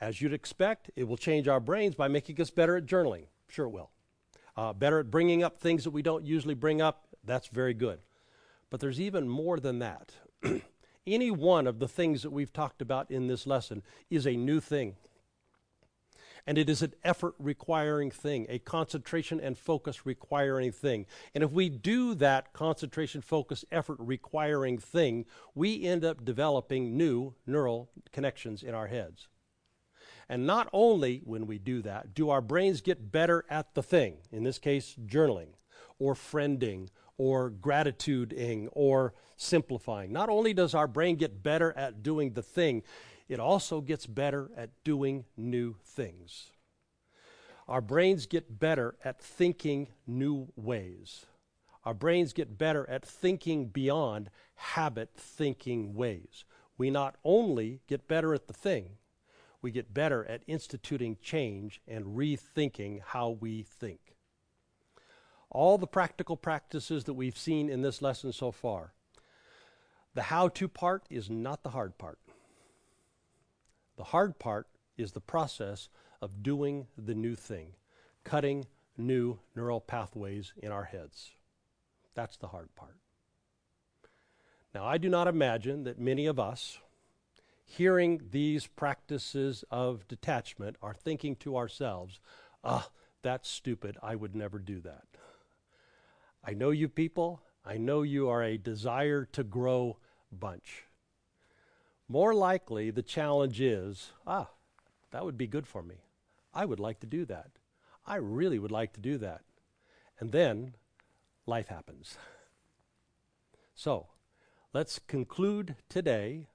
As 0.00 0.20
you'd 0.20 0.34
expect, 0.34 0.90
it 0.94 1.04
will 1.04 1.16
change 1.16 1.48
our 1.48 1.60
brains 1.60 1.94
by 1.94 2.08
making 2.08 2.40
us 2.40 2.50
better 2.50 2.76
at 2.76 2.86
journaling. 2.86 3.26
Sure, 3.48 3.66
it 3.66 3.70
will. 3.70 3.90
Uh, 4.56 4.72
better 4.72 5.00
at 5.00 5.10
bringing 5.10 5.42
up 5.42 5.58
things 5.58 5.84
that 5.84 5.90
we 5.90 6.02
don't 6.02 6.24
usually 6.24 6.54
bring 6.54 6.80
up. 6.80 7.06
That's 7.24 7.48
very 7.48 7.74
good. 7.74 7.98
But 8.70 8.80
there's 8.80 9.00
even 9.00 9.28
more 9.28 9.58
than 9.58 9.80
that. 9.80 10.12
Any 11.06 11.30
one 11.30 11.66
of 11.66 11.78
the 11.78 11.88
things 11.88 12.22
that 12.22 12.30
we've 12.30 12.52
talked 12.52 12.80
about 12.80 13.10
in 13.10 13.26
this 13.26 13.46
lesson 13.46 13.82
is 14.10 14.26
a 14.26 14.36
new 14.36 14.60
thing. 14.60 14.96
And 16.46 16.58
it 16.58 16.68
is 16.68 16.82
an 16.82 16.92
effort 17.02 17.34
requiring 17.38 18.10
thing, 18.10 18.46
a 18.48 18.58
concentration 18.58 19.40
and 19.40 19.56
focus 19.56 20.04
requiring 20.04 20.72
thing. 20.72 21.06
And 21.34 21.42
if 21.42 21.50
we 21.50 21.70
do 21.70 22.14
that 22.16 22.52
concentration, 22.52 23.22
focus, 23.22 23.64
effort 23.72 23.96
requiring 23.98 24.78
thing, 24.78 25.24
we 25.54 25.84
end 25.84 26.04
up 26.04 26.24
developing 26.24 26.96
new 26.96 27.34
neural 27.46 27.90
connections 28.12 28.62
in 28.62 28.74
our 28.74 28.88
heads. 28.88 29.28
And 30.28 30.46
not 30.46 30.68
only 30.72 31.20
when 31.24 31.46
we 31.46 31.58
do 31.58 31.82
that 31.82 32.14
do 32.14 32.30
our 32.30 32.40
brains 32.40 32.80
get 32.80 33.12
better 33.12 33.44
at 33.48 33.74
the 33.74 33.82
thing, 33.82 34.16
in 34.32 34.44
this 34.44 34.58
case, 34.58 34.96
journaling 35.06 35.48
or 35.98 36.14
friending 36.14 36.88
or 37.16 37.50
gratituding 37.50 38.68
or 38.72 39.14
simplifying. 39.36 40.12
Not 40.12 40.28
only 40.28 40.54
does 40.54 40.74
our 40.74 40.88
brain 40.88 41.16
get 41.16 41.42
better 41.42 41.72
at 41.76 42.02
doing 42.02 42.32
the 42.32 42.42
thing, 42.42 42.82
it 43.28 43.40
also 43.40 43.80
gets 43.80 44.06
better 44.06 44.50
at 44.56 44.70
doing 44.84 45.24
new 45.36 45.76
things. 45.84 46.50
Our 47.66 47.80
brains 47.80 48.26
get 48.26 48.58
better 48.58 48.96
at 49.04 49.20
thinking 49.20 49.88
new 50.06 50.48
ways. 50.56 51.24
Our 51.84 51.94
brains 51.94 52.32
get 52.32 52.58
better 52.58 52.88
at 52.88 53.04
thinking 53.04 53.66
beyond 53.66 54.30
habit 54.54 55.10
thinking 55.16 55.94
ways. 55.94 56.44
We 56.76 56.90
not 56.90 57.16
only 57.24 57.80
get 57.86 58.08
better 58.08 58.34
at 58.34 58.46
the 58.48 58.52
thing, 58.52 58.96
we 59.64 59.70
get 59.70 59.94
better 59.94 60.26
at 60.26 60.42
instituting 60.46 61.16
change 61.22 61.80
and 61.88 62.04
rethinking 62.04 63.00
how 63.02 63.30
we 63.30 63.62
think. 63.62 64.14
All 65.48 65.78
the 65.78 65.86
practical 65.86 66.36
practices 66.36 67.04
that 67.04 67.14
we've 67.14 67.38
seen 67.38 67.70
in 67.70 67.80
this 67.80 68.02
lesson 68.02 68.30
so 68.30 68.52
far, 68.52 68.92
the 70.12 70.24
how 70.24 70.48
to 70.48 70.68
part 70.68 71.04
is 71.08 71.30
not 71.30 71.62
the 71.62 71.70
hard 71.70 71.96
part. 71.96 72.18
The 73.96 74.04
hard 74.04 74.38
part 74.38 74.66
is 74.98 75.12
the 75.12 75.20
process 75.22 75.88
of 76.20 76.42
doing 76.42 76.86
the 76.98 77.14
new 77.14 77.34
thing, 77.34 77.68
cutting 78.22 78.66
new 78.98 79.38
neural 79.56 79.80
pathways 79.80 80.52
in 80.58 80.72
our 80.72 80.84
heads. 80.84 81.30
That's 82.14 82.36
the 82.36 82.48
hard 82.48 82.68
part. 82.76 82.98
Now, 84.74 84.84
I 84.84 84.98
do 84.98 85.08
not 85.08 85.26
imagine 85.26 85.84
that 85.84 85.98
many 85.98 86.26
of 86.26 86.38
us 86.38 86.80
hearing 87.64 88.20
these 88.30 88.66
practices 88.66 89.64
of 89.70 90.06
detachment 90.08 90.76
are 90.82 90.94
thinking 90.94 91.36
to 91.36 91.56
ourselves, 91.56 92.20
ah, 92.62 92.88
that's 93.22 93.48
stupid. 93.48 93.96
I 94.02 94.14
would 94.14 94.36
never 94.36 94.58
do 94.58 94.80
that. 94.80 95.06
I 96.44 96.52
know 96.52 96.70
you 96.70 96.88
people. 96.88 97.42
I 97.64 97.78
know 97.78 98.02
you 98.02 98.28
are 98.28 98.42
a 98.42 98.58
desire 98.58 99.24
to 99.32 99.42
grow 99.42 99.98
bunch. 100.30 100.84
More 102.06 102.34
likely, 102.34 102.90
the 102.90 103.02
challenge 103.02 103.60
is 103.60 104.12
ah, 104.26 104.50
that 105.10 105.24
would 105.24 105.38
be 105.38 105.46
good 105.46 105.66
for 105.66 105.82
me. 105.82 106.04
I 106.52 106.66
would 106.66 106.80
like 106.80 107.00
to 107.00 107.06
do 107.06 107.24
that. 107.26 107.52
I 108.06 108.16
really 108.16 108.58
would 108.58 108.70
like 108.70 108.92
to 108.94 109.00
do 109.00 109.16
that. 109.18 109.40
And 110.20 110.30
then 110.30 110.74
life 111.46 111.68
happens. 111.68 112.18
So, 113.74 114.08
let's 114.72 114.98
conclude 114.98 115.76
today 115.88 116.48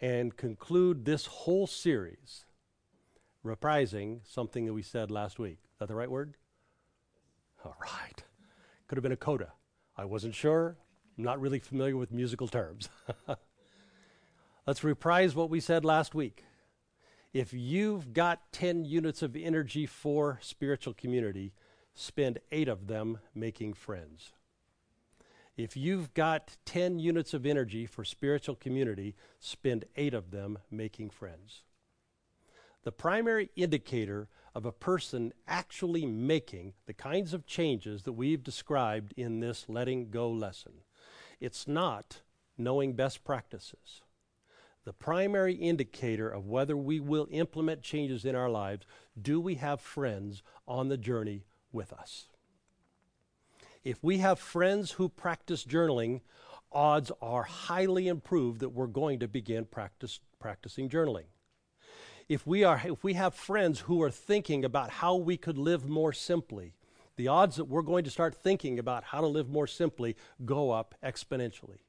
and 0.00 0.36
conclude 0.36 1.04
this 1.04 1.26
whole 1.26 1.66
series 1.66 2.44
reprising 3.44 4.20
something 4.24 4.66
that 4.66 4.72
we 4.74 4.82
said 4.82 5.10
last 5.10 5.38
week. 5.38 5.58
Is 5.72 5.78
that 5.78 5.88
the 5.88 5.94
right 5.94 6.10
word? 6.10 6.36
All 7.64 7.76
right. 7.80 8.22
Could 8.86 8.96
have 8.96 9.02
been 9.02 9.12
a 9.12 9.16
coda. 9.16 9.52
I 9.96 10.04
wasn't 10.04 10.34
sure. 10.34 10.76
I'm 11.16 11.24
not 11.24 11.40
really 11.40 11.58
familiar 11.58 11.96
with 11.96 12.12
musical 12.12 12.48
terms. 12.48 12.88
Let's 14.66 14.84
reprise 14.84 15.34
what 15.34 15.48
we 15.48 15.60
said 15.60 15.84
last 15.84 16.14
week. 16.14 16.44
If 17.32 17.52
you've 17.52 18.12
got 18.12 18.52
10 18.52 18.84
units 18.84 19.22
of 19.22 19.36
energy 19.36 19.86
for 19.86 20.38
spiritual 20.42 20.94
community, 20.94 21.52
spend 21.94 22.38
eight 22.50 22.68
of 22.68 22.86
them 22.86 23.18
making 23.34 23.74
friends. 23.74 24.32
If 25.56 25.74
you've 25.74 26.12
got 26.12 26.58
10 26.66 26.98
units 26.98 27.32
of 27.32 27.46
energy 27.46 27.86
for 27.86 28.04
spiritual 28.04 28.56
community, 28.56 29.14
spend 29.40 29.86
eight 29.96 30.12
of 30.12 30.30
them 30.30 30.58
making 30.70 31.10
friends. 31.10 31.62
The 32.84 32.92
primary 32.92 33.50
indicator 33.56 34.28
of 34.54 34.66
a 34.66 34.72
person 34.72 35.32
actually 35.48 36.04
making 36.04 36.74
the 36.86 36.92
kinds 36.92 37.32
of 37.32 37.46
changes 37.46 38.02
that 38.02 38.12
we've 38.12 38.44
described 38.44 39.14
in 39.16 39.40
this 39.40 39.64
letting 39.68 40.10
go 40.10 40.30
lesson, 40.30 40.72
it's 41.40 41.66
not 41.66 42.20
knowing 42.58 42.92
best 42.92 43.24
practices. 43.24 44.02
The 44.84 44.92
primary 44.92 45.54
indicator 45.54 46.28
of 46.28 46.46
whether 46.46 46.76
we 46.76 47.00
will 47.00 47.26
implement 47.30 47.82
changes 47.82 48.24
in 48.24 48.36
our 48.36 48.48
lives, 48.48 48.86
do 49.20 49.40
we 49.40 49.56
have 49.56 49.80
friends 49.80 50.42
on 50.68 50.88
the 50.88 50.98
journey 50.98 51.46
with 51.72 51.92
us? 51.92 52.28
If 53.86 54.02
we 54.02 54.18
have 54.18 54.40
friends 54.40 54.90
who 54.90 55.08
practice 55.08 55.64
journaling, 55.64 56.22
odds 56.72 57.12
are 57.22 57.44
highly 57.44 58.08
improved 58.08 58.58
that 58.58 58.70
we're 58.70 58.88
going 58.88 59.20
to 59.20 59.28
begin 59.28 59.64
practice, 59.64 60.18
practicing 60.40 60.88
journaling. 60.88 61.26
If 62.28 62.44
we, 62.48 62.64
are, 62.64 62.82
if 62.84 63.04
we 63.04 63.12
have 63.12 63.32
friends 63.32 63.78
who 63.82 64.02
are 64.02 64.10
thinking 64.10 64.64
about 64.64 64.90
how 64.90 65.14
we 65.14 65.36
could 65.36 65.56
live 65.56 65.88
more 65.88 66.12
simply, 66.12 66.74
the 67.14 67.28
odds 67.28 67.54
that 67.54 67.66
we're 67.66 67.82
going 67.82 68.02
to 68.02 68.10
start 68.10 68.34
thinking 68.34 68.80
about 68.80 69.04
how 69.04 69.20
to 69.20 69.28
live 69.28 69.48
more 69.48 69.68
simply 69.68 70.16
go 70.44 70.72
up 70.72 70.96
exponentially. 71.00 71.84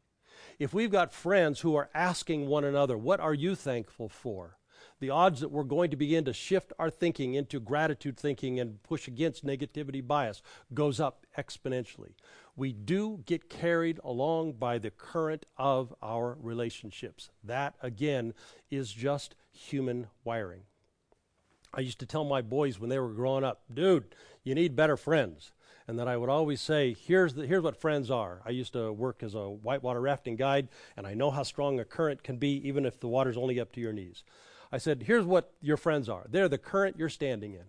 If 0.60 0.76
we've 0.76 0.92
got 0.92 1.12
friends 1.12 1.62
who 1.62 1.76
are 1.76 1.90
asking 1.96 2.46
one 2.46 2.64
another, 2.64 2.96
What 2.96 3.20
are 3.20 3.34
you 3.34 3.56
thankful 3.56 4.08
for? 4.08 4.57
The 5.00 5.10
odds 5.10 5.42
that 5.42 5.52
we're 5.52 5.64
going 5.64 5.92
to 5.92 5.98
begin 5.98 6.26
to 6.26 6.34
shift 6.34 6.74
our 6.80 6.90
thinking 6.90 7.36
into 7.36 7.60
gratitude 7.60 8.18
thinking 8.18 8.60
and 8.60 8.82
push 8.84 9.08
against 9.08 9.46
negativity 9.46 10.06
bias 10.06 10.42
goes 10.74 11.00
up 11.00 11.26
exponentially. 11.38 12.14
We 12.56 12.74
do 12.74 13.22
get 13.26 13.50
carried 13.50 14.00
along 14.04 14.54
by 14.54 14.80
the 14.80 14.90
current 14.90 15.46
of 15.58 15.94
our 16.02 16.36
relationships. 16.42 17.30
That, 17.44 17.76
again, 17.82 18.34
is 18.72 18.92
just 18.92 19.36
human 19.52 20.08
wiring. 20.24 20.62
I 21.74 21.82
used 21.82 22.00
to 22.00 22.08
tell 22.08 22.24
my 22.24 22.42
boys 22.42 22.80
when 22.80 22.90
they 22.90 22.98
were 22.98 23.14
growing 23.14 23.44
up, 23.44 23.62
dude, 23.72 24.16
you 24.44 24.56
need 24.56 24.76
better 24.76 24.98
friends. 24.98 25.52
and 25.88 25.98
then 25.98 26.08
I 26.08 26.18
would 26.18 26.30
always 26.30 26.60
say, 26.60 26.94
here's, 26.94 27.34
the, 27.34 27.48
here's 27.48 27.64
what 27.64 27.80
friends 27.80 28.12
are. 28.12 28.42
I 28.46 28.50
used 28.50 28.74
to 28.74 28.92
work 28.92 29.24
as 29.24 29.36
a 29.36 29.50
whitewater 29.50 30.02
rafting 30.02 30.36
guide, 30.36 30.68
and 30.98 31.08
I 31.08 31.14
know 31.14 31.32
how 31.32 31.44
strong 31.44 31.80
a 31.80 31.86
current 31.86 32.24
can 32.24 32.38
be, 32.38 32.68
even 32.68 32.86
if 32.86 33.00
the 33.00 33.08
water's 33.08 33.38
only 33.38 33.60
up 33.60 33.72
to 33.74 33.82
your 33.82 33.94
knees. 33.94 34.24
I 34.72 34.78
said, 34.78 35.04
here's 35.04 35.26
what 35.26 35.54
your 35.62 35.78
friends 35.78 36.10
are. 36.10 36.26
They're 36.30 36.50
the 36.50 36.58
current 36.58 36.98
you're 36.98 37.10
standing 37.10 37.54
in. 37.54 37.66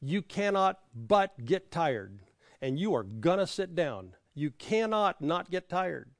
You 0.00 0.22
cannot 0.22 0.80
but 0.94 1.44
get 1.44 1.70
tired, 1.70 2.20
and 2.60 2.78
you 2.78 2.94
are 2.94 3.04
going 3.04 3.38
to 3.38 3.46
sit 3.46 3.74
down. 3.74 4.14
You 4.34 4.50
cannot 4.50 5.20
not 5.20 5.50
get 5.50 5.68
tired. 5.68 6.10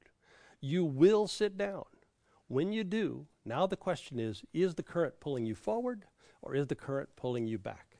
You 0.61 0.85
will 0.85 1.27
sit 1.27 1.57
down. 1.57 1.83
When 2.47 2.71
you 2.71 2.83
do, 2.83 3.27
now 3.43 3.65
the 3.67 3.75
question 3.75 4.19
is 4.19 4.43
is 4.53 4.75
the 4.75 4.83
current 4.83 5.19
pulling 5.19 5.45
you 5.45 5.55
forward 5.55 6.05
or 6.41 6.55
is 6.55 6.67
the 6.67 6.75
current 6.75 7.09
pulling 7.15 7.47
you 7.47 7.57
back? 7.57 7.97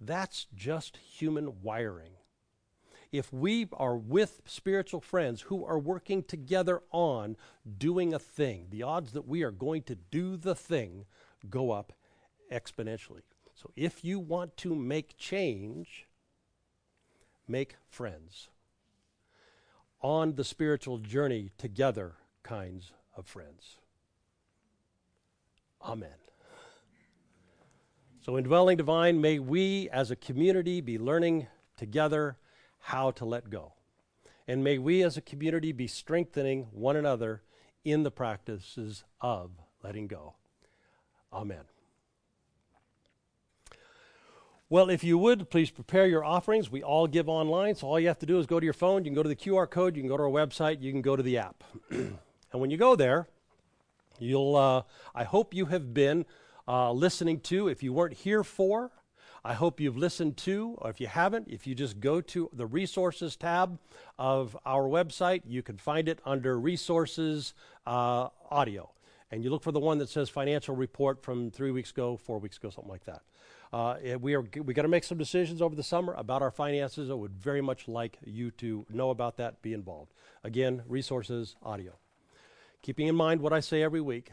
That's 0.00 0.46
just 0.54 0.96
human 0.96 1.62
wiring. 1.62 2.12
If 3.12 3.32
we 3.32 3.68
are 3.72 3.96
with 3.96 4.40
spiritual 4.46 5.00
friends 5.00 5.42
who 5.42 5.64
are 5.64 5.78
working 5.78 6.22
together 6.22 6.82
on 6.92 7.36
doing 7.76 8.14
a 8.14 8.18
thing, 8.20 8.68
the 8.70 8.84
odds 8.84 9.12
that 9.12 9.26
we 9.26 9.42
are 9.42 9.50
going 9.50 9.82
to 9.82 9.96
do 9.96 10.36
the 10.36 10.54
thing 10.54 11.06
go 11.48 11.70
up 11.70 11.92
exponentially. 12.52 13.22
So 13.54 13.70
if 13.76 14.04
you 14.04 14.18
want 14.18 14.56
to 14.58 14.74
make 14.74 15.16
change, 15.16 16.06
make 17.46 17.76
friends. 17.88 18.48
On 20.02 20.34
the 20.34 20.44
spiritual 20.44 20.98
journey 20.98 21.50
together 21.58 22.14
kinds 22.42 22.92
of 23.16 23.26
friends. 23.26 23.76
Amen. 25.82 26.14
So, 28.22 28.36
indwelling 28.36 28.76
Divine, 28.76 29.20
may 29.20 29.38
we 29.38 29.88
as 29.90 30.10
a 30.10 30.16
community 30.16 30.80
be 30.80 30.98
learning 30.98 31.46
together 31.76 32.36
how 32.78 33.10
to 33.12 33.24
let 33.24 33.48
go. 33.48 33.72
And 34.46 34.62
may 34.62 34.78
we 34.78 35.02
as 35.02 35.16
a 35.16 35.22
community 35.22 35.72
be 35.72 35.86
strengthening 35.86 36.68
one 36.72 36.96
another 36.96 37.42
in 37.84 38.02
the 38.02 38.10
practices 38.10 39.04
of 39.20 39.52
letting 39.82 40.06
go. 40.06 40.34
Amen. 41.32 41.64
Well, 44.68 44.88
if 44.88 45.02
you 45.02 45.18
would, 45.18 45.50
please 45.50 45.70
prepare 45.70 46.06
your 46.06 46.24
offerings. 46.24 46.70
We 46.70 46.82
all 46.82 47.08
give 47.08 47.28
online, 47.28 47.74
so 47.74 47.88
all 47.88 47.98
you 47.98 48.06
have 48.06 48.20
to 48.20 48.26
do 48.26 48.38
is 48.38 48.46
go 48.46 48.60
to 48.60 48.64
your 48.64 48.72
phone. 48.72 49.04
You 49.04 49.10
can 49.10 49.16
go 49.16 49.24
to 49.24 49.28
the 49.28 49.34
QR 49.34 49.68
code, 49.68 49.96
you 49.96 50.02
can 50.02 50.08
go 50.08 50.16
to 50.16 50.22
our 50.22 50.28
website, 50.28 50.80
you 50.80 50.92
can 50.92 51.02
go 51.02 51.16
to 51.16 51.22
the 51.22 51.38
app. 51.38 51.64
and 51.90 52.16
when 52.52 52.70
you 52.70 52.76
go 52.76 52.94
there, 52.94 53.26
you'll, 54.20 54.54
uh, 54.54 54.82
I 55.12 55.24
hope 55.24 55.54
you 55.54 55.66
have 55.66 55.92
been 55.92 56.24
uh, 56.68 56.92
listening 56.92 57.40
to, 57.40 57.66
if 57.66 57.82
you 57.82 57.92
weren't 57.92 58.14
here 58.14 58.44
for, 58.44 58.92
I 59.44 59.54
hope 59.54 59.80
you've 59.80 59.96
listened 59.96 60.36
to, 60.38 60.76
or 60.78 60.90
if 60.90 61.00
you 61.00 61.08
haven't, 61.08 61.48
if 61.48 61.66
you 61.66 61.74
just 61.74 61.98
go 61.98 62.20
to 62.20 62.48
the 62.52 62.66
resources 62.66 63.34
tab 63.34 63.78
of 64.18 64.56
our 64.64 64.84
website, 64.84 65.42
you 65.46 65.62
can 65.62 65.78
find 65.78 66.08
it 66.08 66.20
under 66.24 66.60
resources 66.60 67.54
uh, 67.86 68.28
audio. 68.50 68.90
And 69.30 69.44
you 69.44 69.50
look 69.50 69.62
for 69.62 69.72
the 69.72 69.80
one 69.80 69.98
that 69.98 70.08
says 70.08 70.28
financial 70.28 70.74
report 70.74 71.22
from 71.22 71.50
three 71.50 71.70
weeks 71.70 71.90
ago, 71.90 72.16
four 72.16 72.38
weeks 72.38 72.56
ago, 72.56 72.70
something 72.70 72.90
like 72.90 73.04
that. 73.04 73.22
Uh, 73.72 74.18
we 74.18 74.34
are 74.34 74.42
we 74.56 74.74
got 74.74 74.82
to 74.82 74.88
make 74.88 75.04
some 75.04 75.18
decisions 75.18 75.62
over 75.62 75.76
the 75.76 75.82
summer 75.82 76.14
about 76.14 76.42
our 76.42 76.50
finances. 76.50 77.08
I 77.08 77.14
would 77.14 77.36
very 77.38 77.60
much 77.60 77.86
like 77.86 78.18
you 78.24 78.50
to 78.52 78.84
know 78.90 79.10
about 79.10 79.36
that, 79.36 79.62
be 79.62 79.72
involved. 79.72 80.12
Again, 80.42 80.82
resources 80.88 81.54
audio. 81.62 81.96
Keeping 82.82 83.06
in 83.06 83.14
mind 83.14 83.40
what 83.40 83.52
I 83.52 83.60
say 83.60 83.82
every 83.82 84.00
week, 84.00 84.30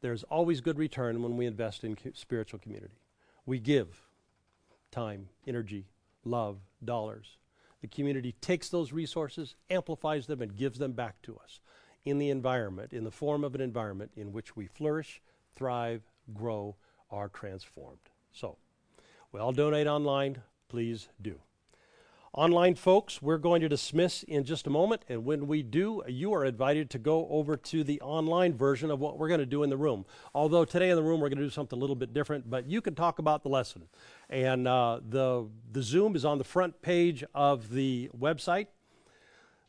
there's 0.00 0.22
always 0.24 0.62
good 0.62 0.78
return 0.78 1.22
when 1.22 1.36
we 1.36 1.44
invest 1.44 1.84
in 1.84 1.98
spiritual 2.14 2.58
community. 2.58 2.94
We 3.44 3.58
give 3.58 4.00
time, 4.90 5.28
energy, 5.46 5.86
love, 6.24 6.58
dollars. 6.82 7.36
The 7.82 7.88
community 7.88 8.32
takes 8.40 8.70
those 8.70 8.92
resources, 8.92 9.56
amplifies 9.68 10.26
them, 10.26 10.40
and 10.40 10.56
gives 10.56 10.78
them 10.78 10.92
back 10.92 11.20
to 11.22 11.36
us 11.36 11.60
in 12.04 12.18
the 12.18 12.30
environment, 12.30 12.92
in 12.92 13.04
the 13.04 13.10
form 13.10 13.44
of 13.44 13.54
an 13.54 13.60
environment 13.60 14.12
in 14.16 14.32
which 14.32 14.56
we 14.56 14.66
flourish, 14.66 15.20
thrive, 15.54 16.02
grow, 16.32 16.76
are 17.10 17.28
transformed. 17.28 17.98
So, 18.32 18.56
we 19.32 19.40
all 19.40 19.52
donate 19.52 19.86
online. 19.86 20.42
Please 20.68 21.08
do. 21.20 21.40
Online 22.32 22.76
folks, 22.76 23.20
we're 23.20 23.38
going 23.38 23.60
to 23.60 23.68
dismiss 23.68 24.22
in 24.22 24.44
just 24.44 24.68
a 24.68 24.70
moment, 24.70 25.02
and 25.08 25.24
when 25.24 25.48
we 25.48 25.64
do, 25.64 26.00
you 26.06 26.32
are 26.32 26.44
invited 26.44 26.88
to 26.90 26.98
go 26.98 27.26
over 27.28 27.56
to 27.56 27.82
the 27.82 28.00
online 28.00 28.56
version 28.56 28.88
of 28.88 29.00
what 29.00 29.18
we're 29.18 29.26
going 29.26 29.40
to 29.40 29.46
do 29.46 29.64
in 29.64 29.70
the 29.70 29.76
room. 29.76 30.06
Although 30.32 30.64
today 30.64 30.90
in 30.90 30.96
the 30.96 31.02
room 31.02 31.18
we're 31.18 31.28
going 31.28 31.38
to 31.38 31.44
do 31.44 31.50
something 31.50 31.76
a 31.76 31.80
little 31.80 31.96
bit 31.96 32.14
different, 32.14 32.48
but 32.48 32.70
you 32.70 32.80
can 32.80 32.94
talk 32.94 33.18
about 33.18 33.42
the 33.42 33.48
lesson. 33.48 33.82
And 34.28 34.68
uh, 34.68 35.00
the, 35.08 35.48
the 35.72 35.82
Zoom 35.82 36.14
is 36.14 36.24
on 36.24 36.38
the 36.38 36.44
front 36.44 36.80
page 36.82 37.24
of 37.34 37.70
the 37.70 38.10
website. 38.16 38.68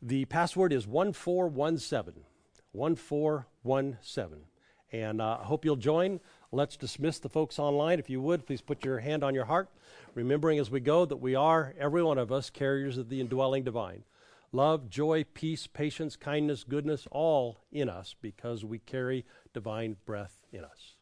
The 0.02 0.26
password 0.26 0.74
is 0.74 0.88
1417. 0.88 2.24
1417. 2.72 4.46
And 4.94 5.22
uh, 5.22 5.38
I 5.42 5.46
hope 5.46 5.64
you'll 5.64 5.76
join. 5.76 6.20
Let's 6.52 6.76
dismiss 6.76 7.20
the 7.20 7.30
folks 7.30 7.60
online. 7.60 8.00
If 8.00 8.10
you 8.10 8.20
would, 8.22 8.46
please 8.46 8.62
put 8.62 8.84
your 8.84 9.00
hand 9.00 9.24
on 9.24 9.36
your 9.36 9.46
heart 9.46 9.70
remembering 10.16 10.60
as 10.60 10.70
we 10.70 10.80
go 10.80 11.06
that 11.06 11.18
we 11.18 11.36
are, 11.36 11.74
every 11.78 12.04
one 12.04 12.18
of 12.18 12.32
us, 12.32 12.50
carriers 12.50 12.98
of 12.98 13.10
the 13.10 13.22
indwelling 13.22 13.64
divine. 13.64 14.04
Love, 14.52 14.90
joy, 14.90 15.24
peace, 15.34 15.68
patience, 15.68 16.16
kindness, 16.16 16.66
goodness, 16.66 17.08
all 17.12 17.60
in 17.72 17.88
us 17.88 18.16
because 18.22 18.66
we 18.66 18.80
carry 18.80 19.26
divine 19.54 19.96
breath 20.06 20.40
in 20.52 20.66
us. 20.66 20.96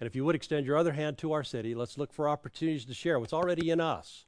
And 0.00 0.06
if 0.06 0.14
you 0.14 0.24
would 0.24 0.34
extend 0.34 0.66
your 0.66 0.78
other 0.78 0.92
hand 0.92 1.18
to 1.18 1.32
our 1.32 1.44
city, 1.44 1.74
let's 1.74 1.98
look 1.98 2.12
for 2.12 2.28
opportunities 2.28 2.84
to 2.86 2.94
share 2.94 3.18
what's 3.18 3.32
already 3.32 3.70
in 3.70 3.80
us 3.80 4.24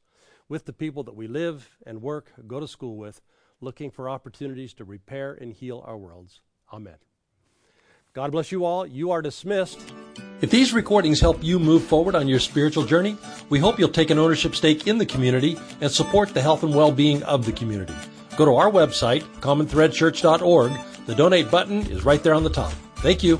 with 0.48 0.64
the 0.64 0.72
people 0.72 1.02
that 1.04 1.16
we 1.16 1.26
live 1.26 1.70
and 1.86 2.02
work, 2.02 2.32
go 2.46 2.60
to 2.60 2.68
school 2.68 2.96
with, 2.96 3.22
looking 3.60 3.90
for 3.90 4.08
opportunities 4.08 4.74
to 4.74 4.84
repair 4.84 5.32
and 5.34 5.52
heal 5.52 5.84
our 5.86 5.96
worlds. 5.96 6.40
Amen. 6.72 6.96
God 8.14 8.32
bless 8.32 8.50
you 8.50 8.64
all. 8.64 8.86
You 8.86 9.10
are 9.10 9.22
dismissed. 9.22 9.78
If 10.40 10.50
these 10.50 10.72
recordings 10.72 11.20
help 11.20 11.42
you 11.42 11.58
move 11.58 11.82
forward 11.84 12.14
on 12.14 12.28
your 12.28 12.40
spiritual 12.40 12.84
journey, 12.84 13.16
we 13.48 13.58
hope 13.58 13.78
you'll 13.78 13.88
take 13.88 14.10
an 14.10 14.18
ownership 14.18 14.54
stake 14.54 14.86
in 14.86 14.98
the 14.98 15.06
community 15.06 15.56
and 15.80 15.90
support 15.90 16.34
the 16.34 16.40
health 16.40 16.62
and 16.62 16.74
well-being 16.74 17.22
of 17.24 17.44
the 17.44 17.52
community. 17.52 17.94
Go 18.36 18.44
to 18.44 18.54
our 18.54 18.70
website, 18.70 19.22
commonthreadchurch.org. 19.40 20.72
The 21.06 21.14
donate 21.14 21.50
button 21.50 21.86
is 21.90 22.04
right 22.04 22.22
there 22.22 22.34
on 22.34 22.44
the 22.44 22.50
top. 22.50 22.72
Thank 22.96 23.22
you. 23.22 23.38